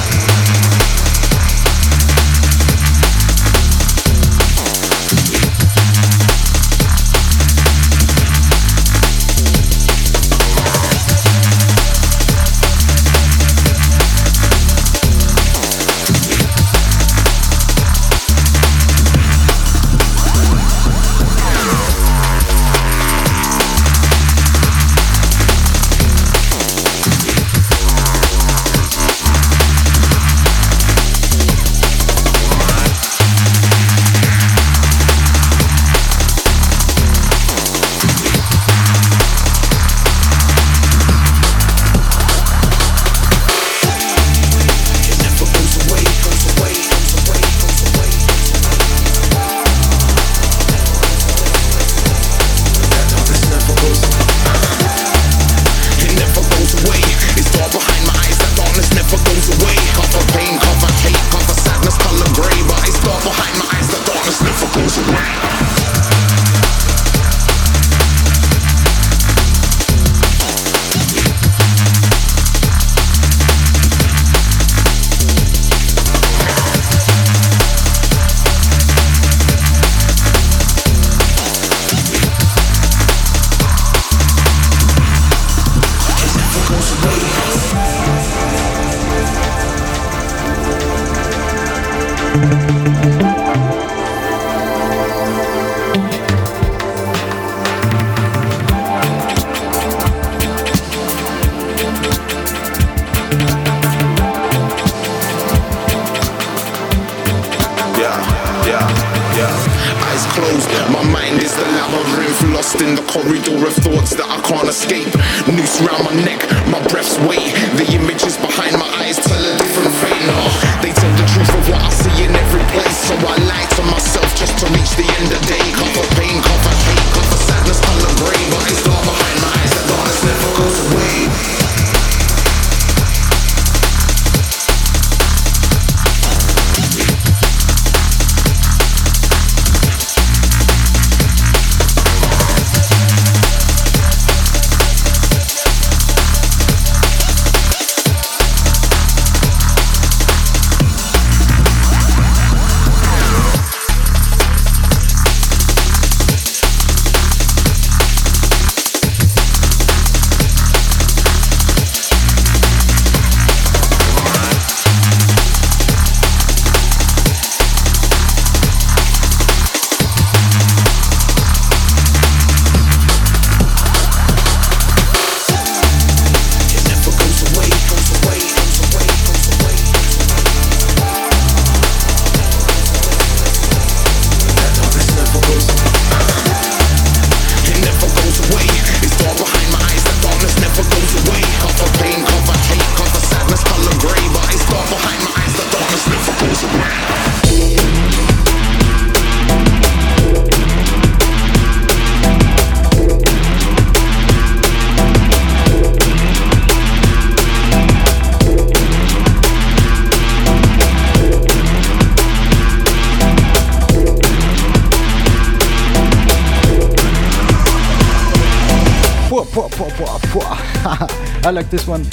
Like 221.57 221.71
this 221.71 221.87
one. 221.87 222.05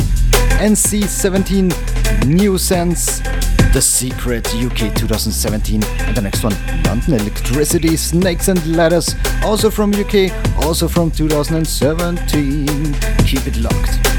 NC17 0.61 2.25
New 2.25 2.57
Sense, 2.57 3.19
The 3.73 3.81
Secret 3.81 4.47
UK 4.55 4.95
2017. 4.95 5.83
And 5.83 6.15
the 6.15 6.21
next 6.21 6.43
one, 6.43 6.55
London 6.83 7.15
Electricity, 7.15 7.97
Snakes 7.97 8.47
and 8.47 8.65
Ladders, 8.65 9.15
also 9.43 9.69
from 9.69 9.93
UK, 9.93 10.31
also 10.63 10.87
from 10.87 11.11
2017. 11.11 12.93
Keep 13.25 13.47
it 13.47 13.57
locked. 13.57 14.12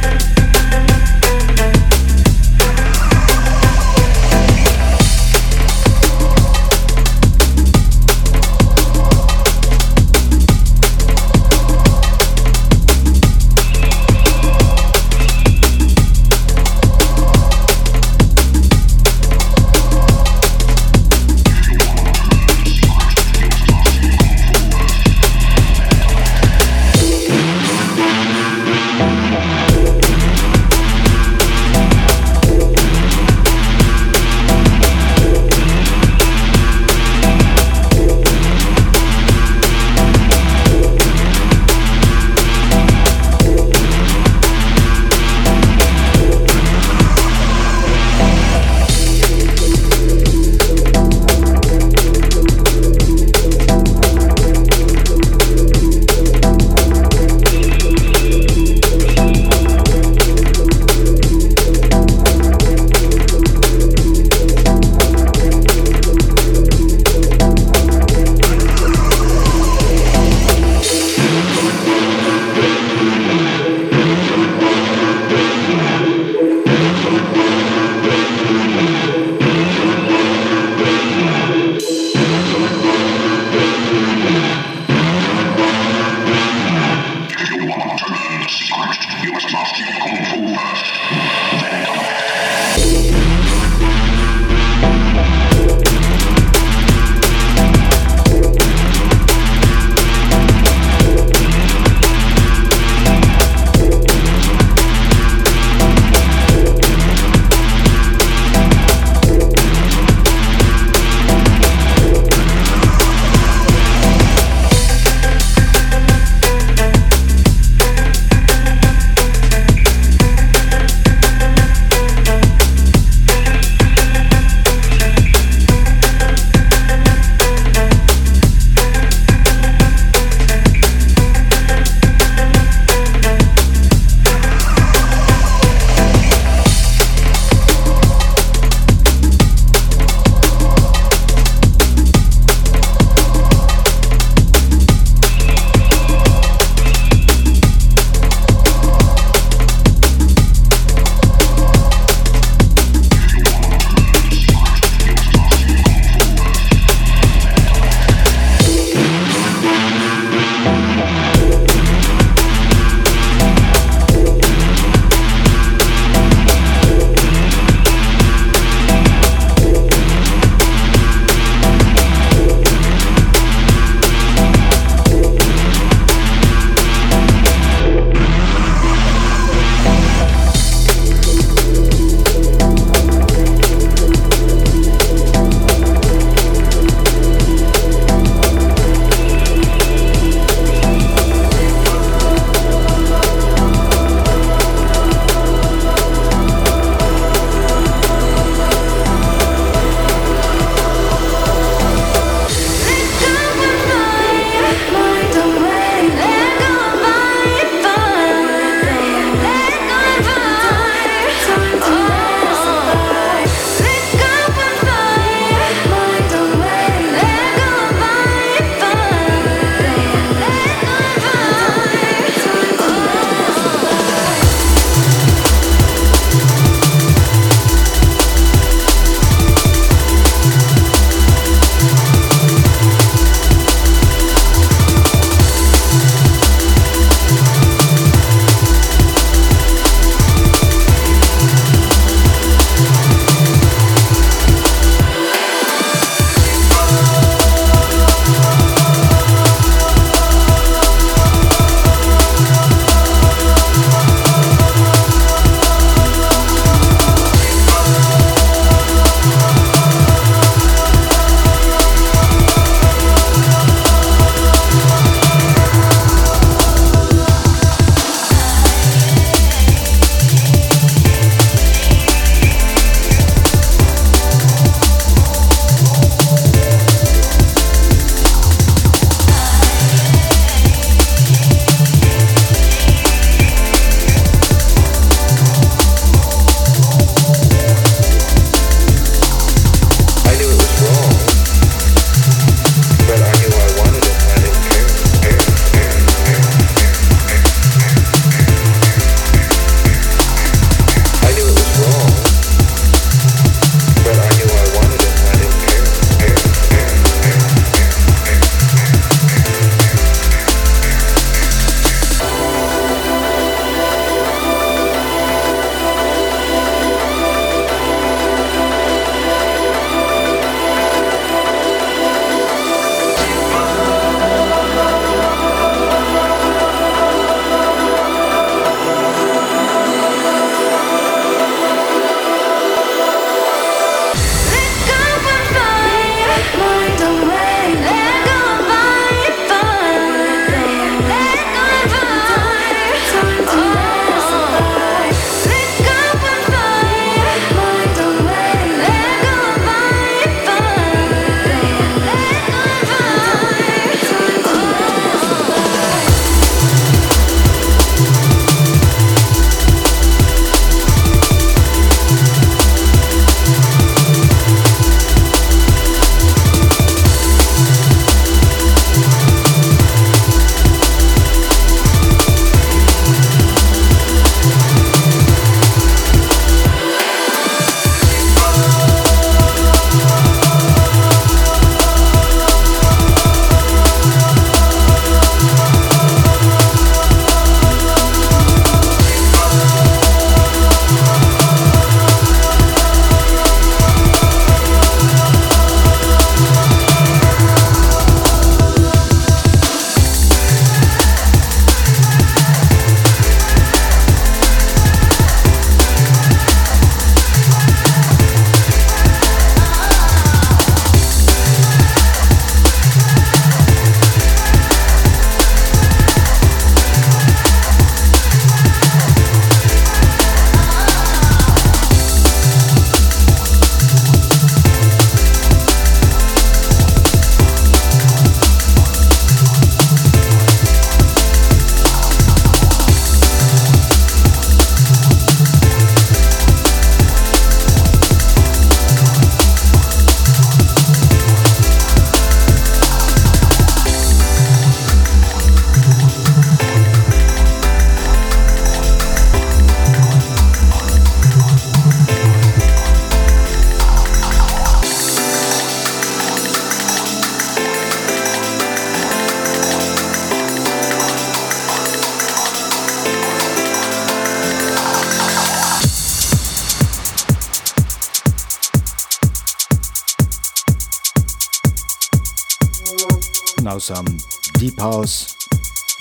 Some 473.85 474.07
ähm, 474.07 474.17
Deep 474.59 474.81
House. 474.81 475.37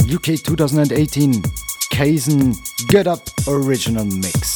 UK 0.09 0.41
2018 0.41 1.41
Kaizen 1.91 2.57
Get 2.87 3.07
Up 3.07 3.21
Original 3.47 4.05
Mix. 4.05 4.52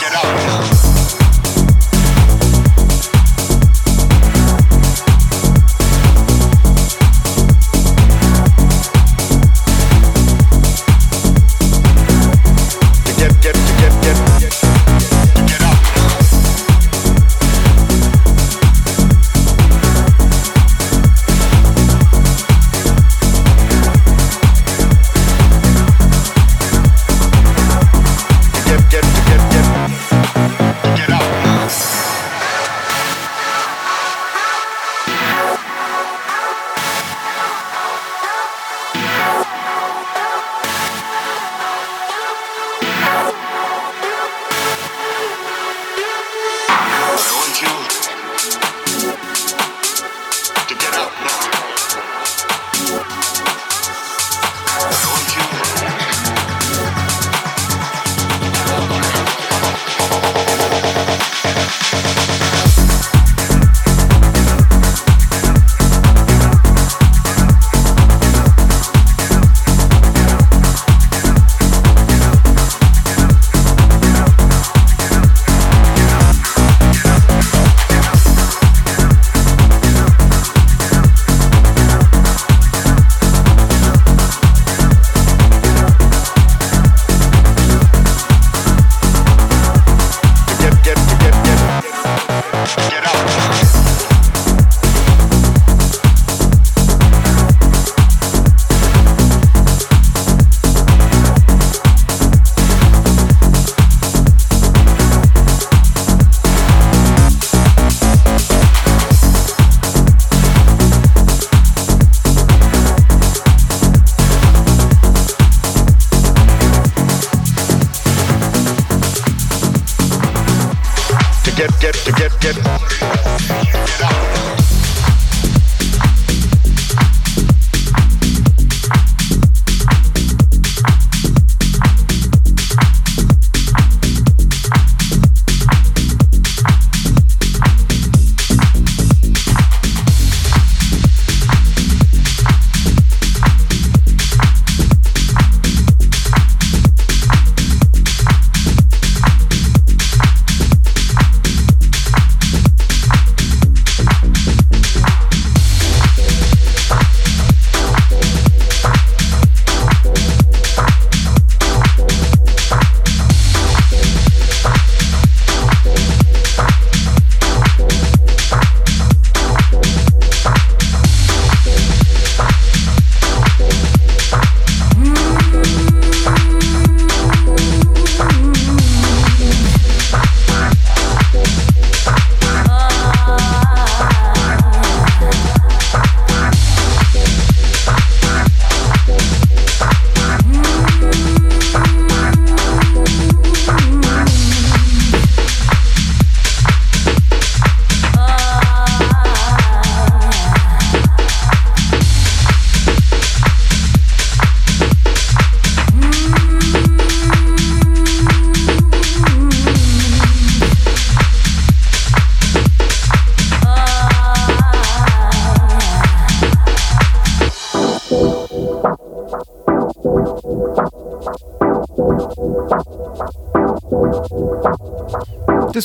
Get 0.00 0.12
up. 0.14 0.97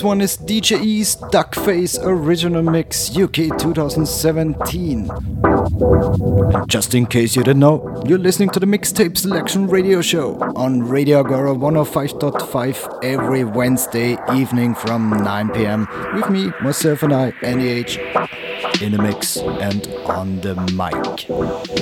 This 0.04 0.08
one 0.10 0.20
is 0.20 0.38
DJ 0.38 0.84
E's 0.84 1.16
Duckface 1.16 1.97
Original 2.04 2.62
Mix 2.62 3.16
UK 3.16 3.58
2017. 3.58 5.10
And 5.10 6.70
just 6.70 6.93
in 6.93 7.06
case 7.06 7.38
you 7.38 7.43
didn't 7.43 7.62
know, 7.62 8.04
you're 8.06 8.18
listening 8.18 8.49
to 8.49 8.60
the 8.60 8.66
Mixtape 8.66 9.18
Selection 9.18 9.66
Radio 9.68 10.01
Show 10.01 10.41
on 10.58 10.82
Radio 10.82 11.22
Agora 11.22 11.56
105.5 11.56 12.99
every 13.01 13.45
Wednesday 13.45 14.18
evening 14.36 14.76
from 14.76 15.10
9 15.10 15.49
pm 15.51 15.88
with 16.16 16.30
me, 16.30 16.51
myself, 16.62 17.01
and 17.04 17.14
I, 17.14 17.32
Andyage, 17.41 17.95
in 18.82 18.91
the 18.91 19.01
mix 19.01 19.38
and 19.38 19.88
on 20.06 20.41
the 20.41 20.56
mic. 20.76 21.72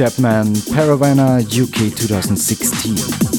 Chapman, 0.00 0.54
Paravana 0.72 1.40
UK 1.40 1.92
2016. 1.94 3.29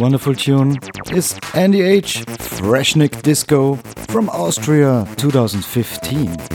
Wonderful 0.00 0.34
tune 0.34 0.70
is 1.12 1.34
Andyage 1.52 2.24
Freshnik 2.38 3.20
Disco 3.20 3.74
from 4.08 4.30
Austria 4.30 5.06
2015. 5.18 6.49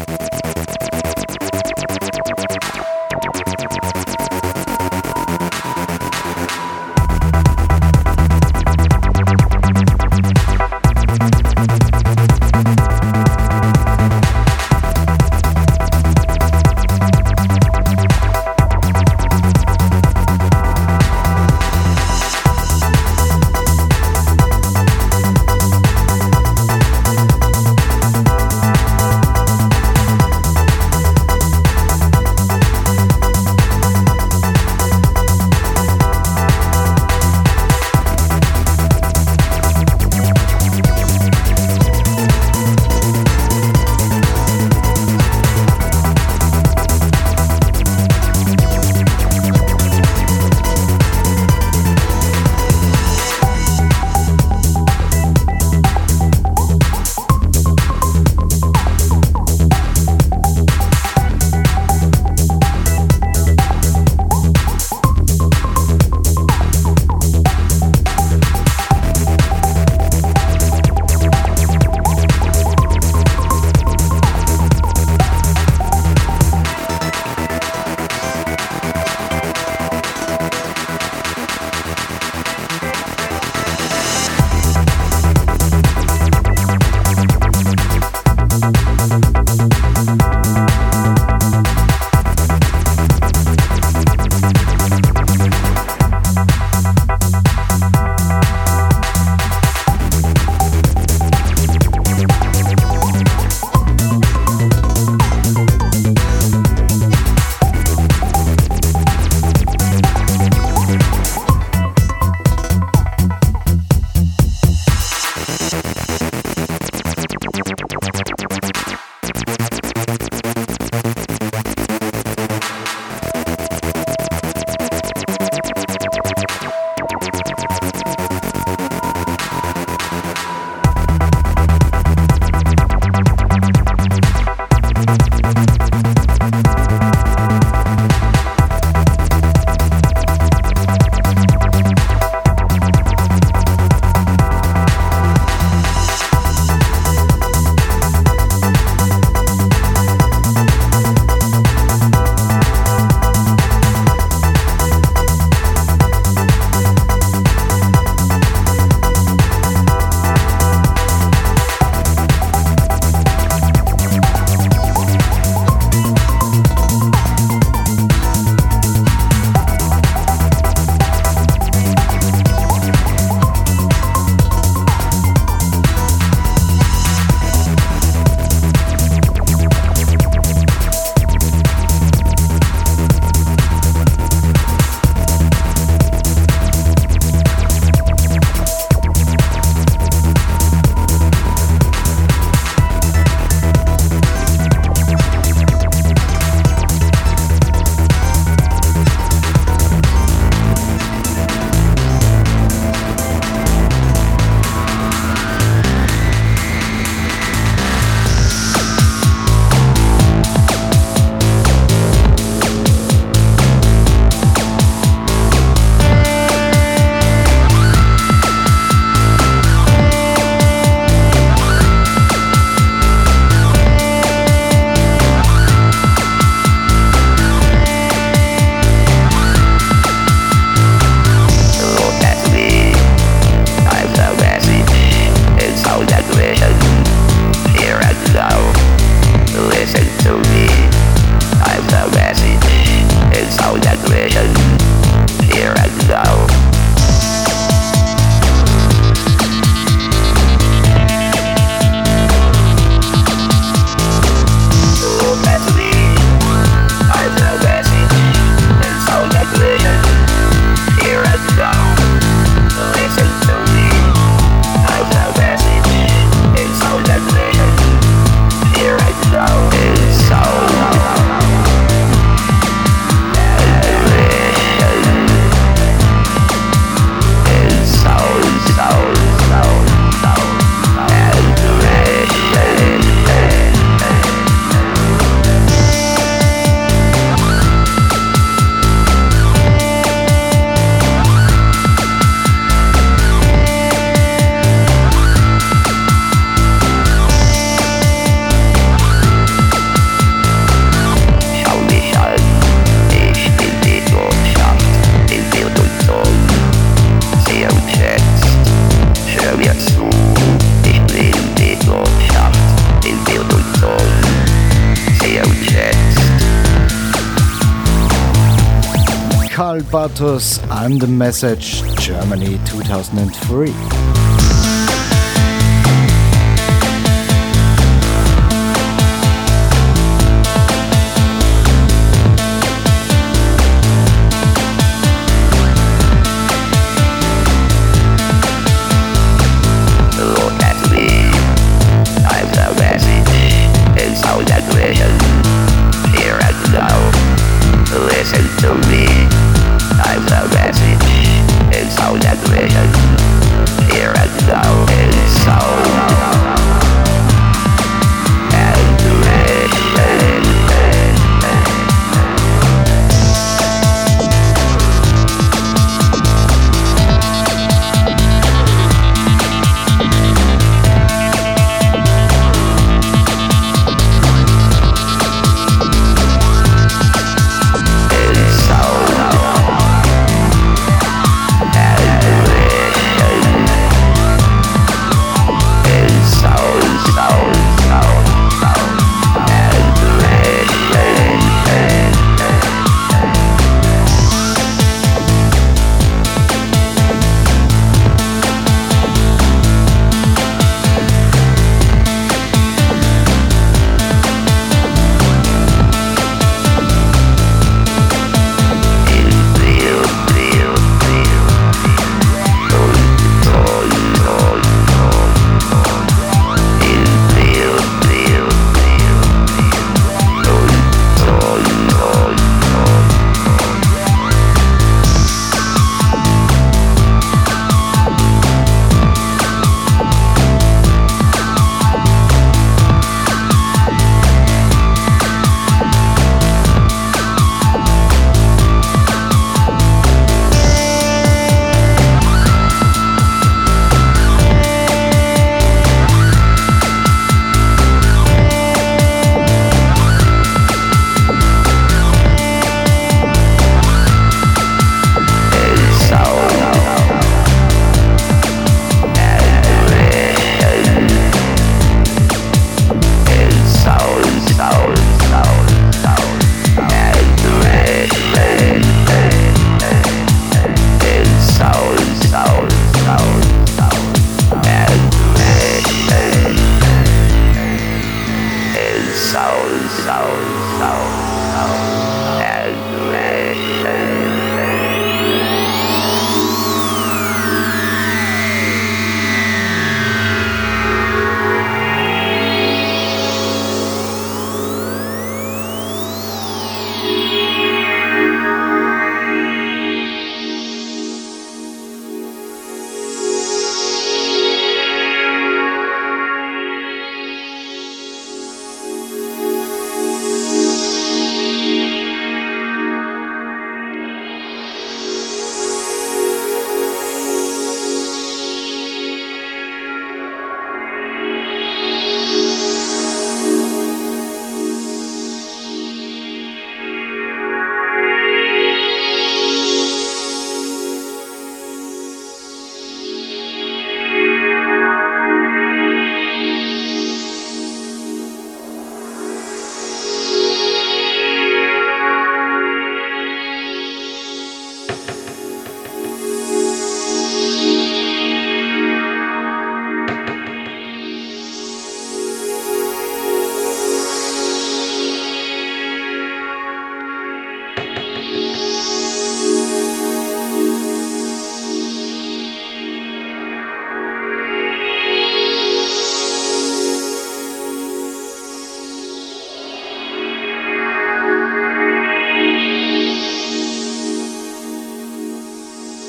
Bartos 320.15 320.85
and 320.85 321.01
the 321.01 321.07
Message 321.07 321.81
Germany 321.99 322.57
2003. 322.65 324.74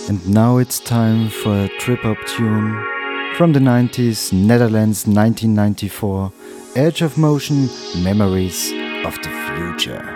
And 0.08 0.24
now 0.28 0.58
it's 0.58 0.78
time 0.78 1.28
for 1.28 1.64
a 1.64 1.68
trip 1.80 2.02
hop 2.02 2.18
tune 2.26 2.70
from 3.36 3.52
the 3.52 3.58
90s, 3.58 4.32
Netherlands 4.32 5.04
1994, 5.04 6.32
Edge 6.76 7.02
of 7.02 7.18
Motion 7.18 7.68
Memories 8.04 8.70
of 9.04 9.16
the 9.22 9.30
Future. 9.56 10.15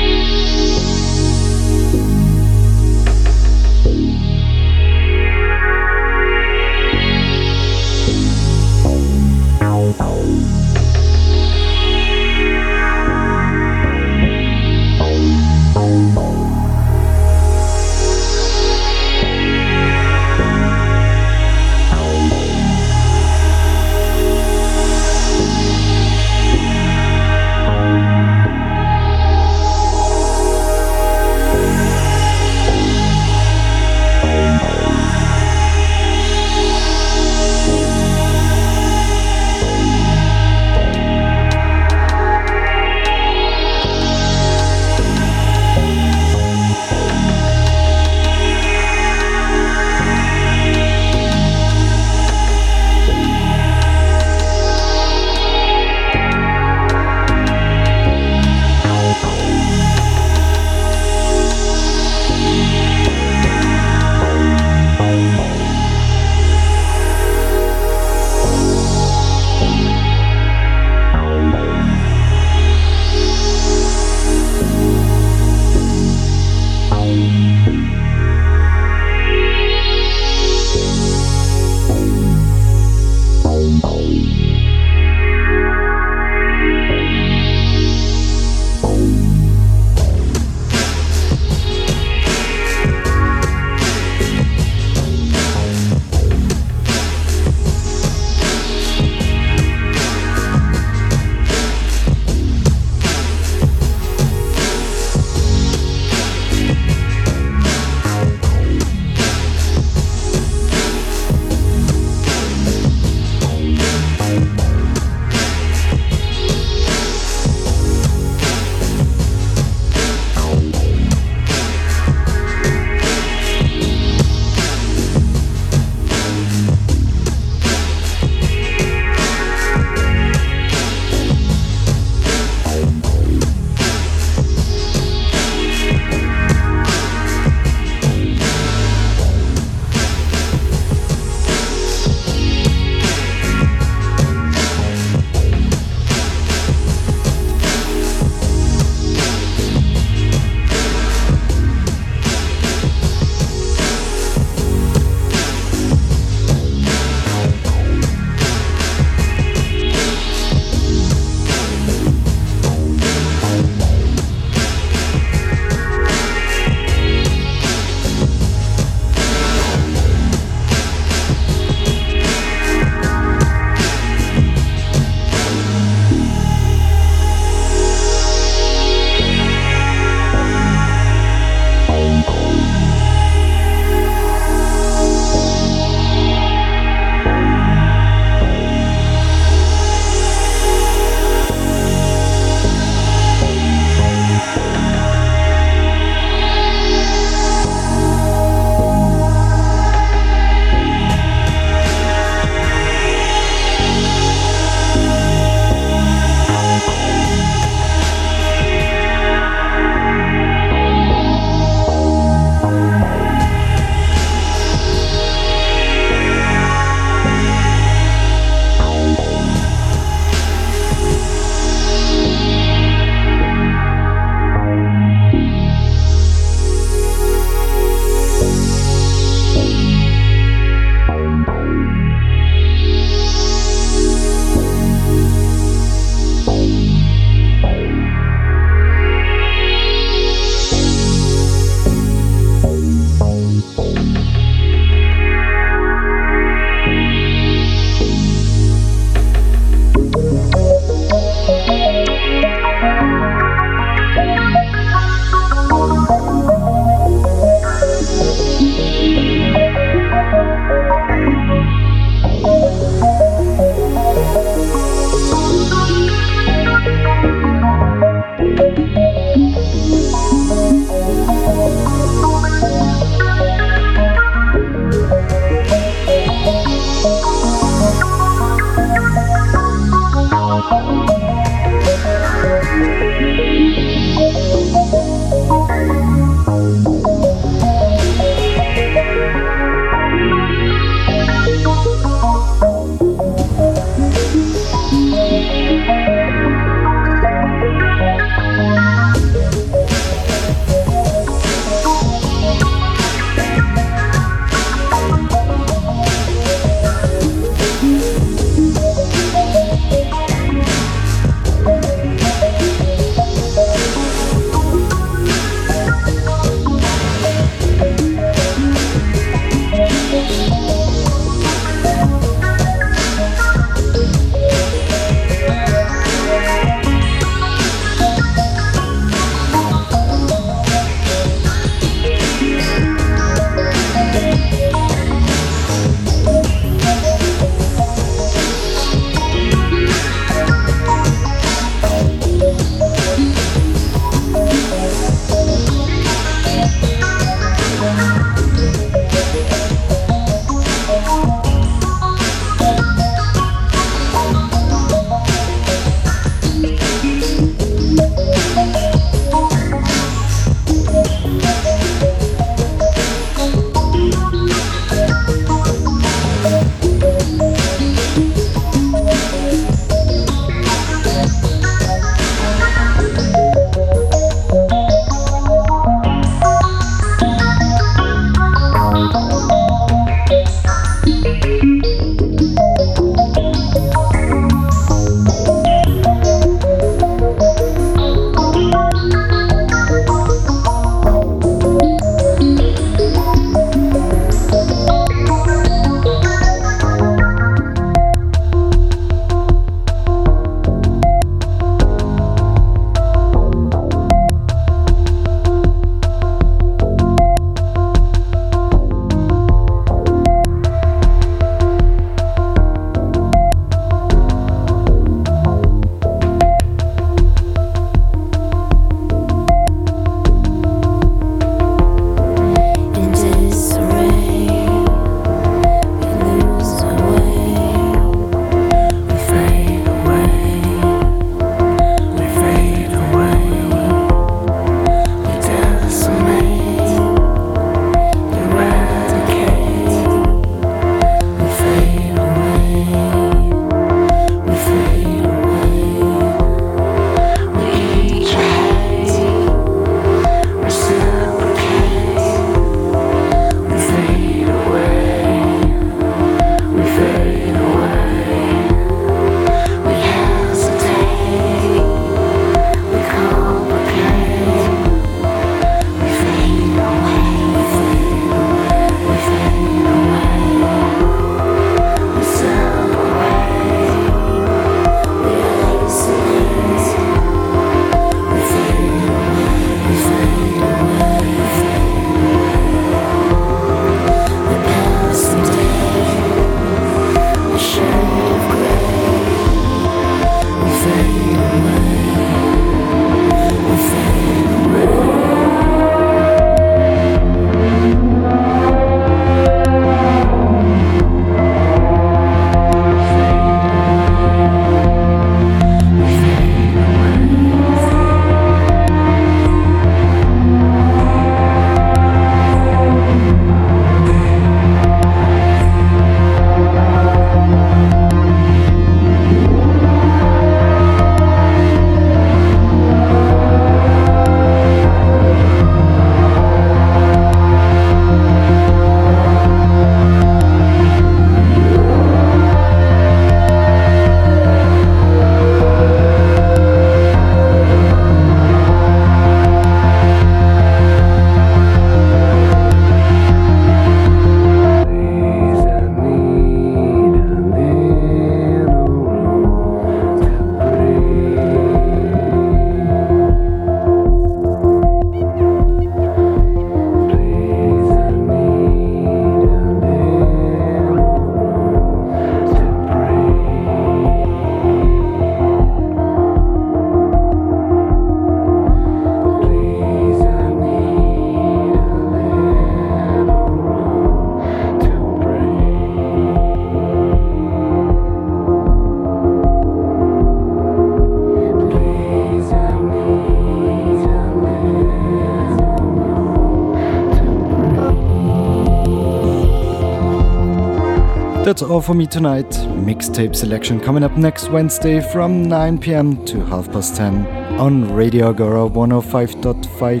That's 591.60 591.70
all 591.70 591.82
for 591.82 591.92
me 591.92 592.06
tonight. 592.06 592.66
Mixed 592.68 593.14
Tapes 593.14 593.40
Selection 593.40 593.80
coming 593.80 594.02
up 594.02 594.16
next 594.16 594.48
Wednesday 594.48 595.02
from 595.12 595.42
9 595.42 595.76
pm 595.76 596.24
to 596.24 596.42
half 596.46 596.72
past 596.72 596.96
10 596.96 597.26
on 597.60 597.92
Radio 597.94 598.30
Agora 598.30 598.66
105.5. 598.66 600.00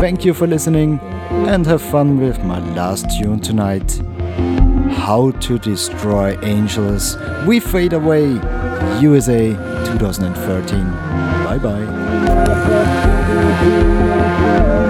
Thank 0.00 0.26
you 0.26 0.34
for 0.34 0.46
listening 0.46 1.00
and 1.48 1.64
have 1.64 1.80
fun 1.80 2.20
with 2.20 2.44
my 2.44 2.58
last 2.74 3.06
tune 3.18 3.40
tonight. 3.40 4.02
How 4.90 5.30
to 5.30 5.58
Destroy 5.58 6.38
Angels. 6.42 7.16
We 7.46 7.58
Fade 7.58 7.94
Away, 7.94 8.26
USA 9.00 9.54
2013. 9.86 10.84
Bye 11.46 11.58
bye. 14.76 14.89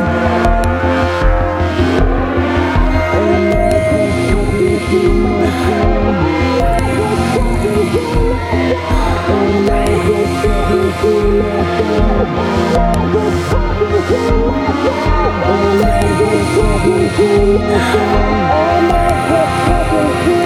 Oh 18.53 18.81
my 18.89 19.11
god, 19.29 20.40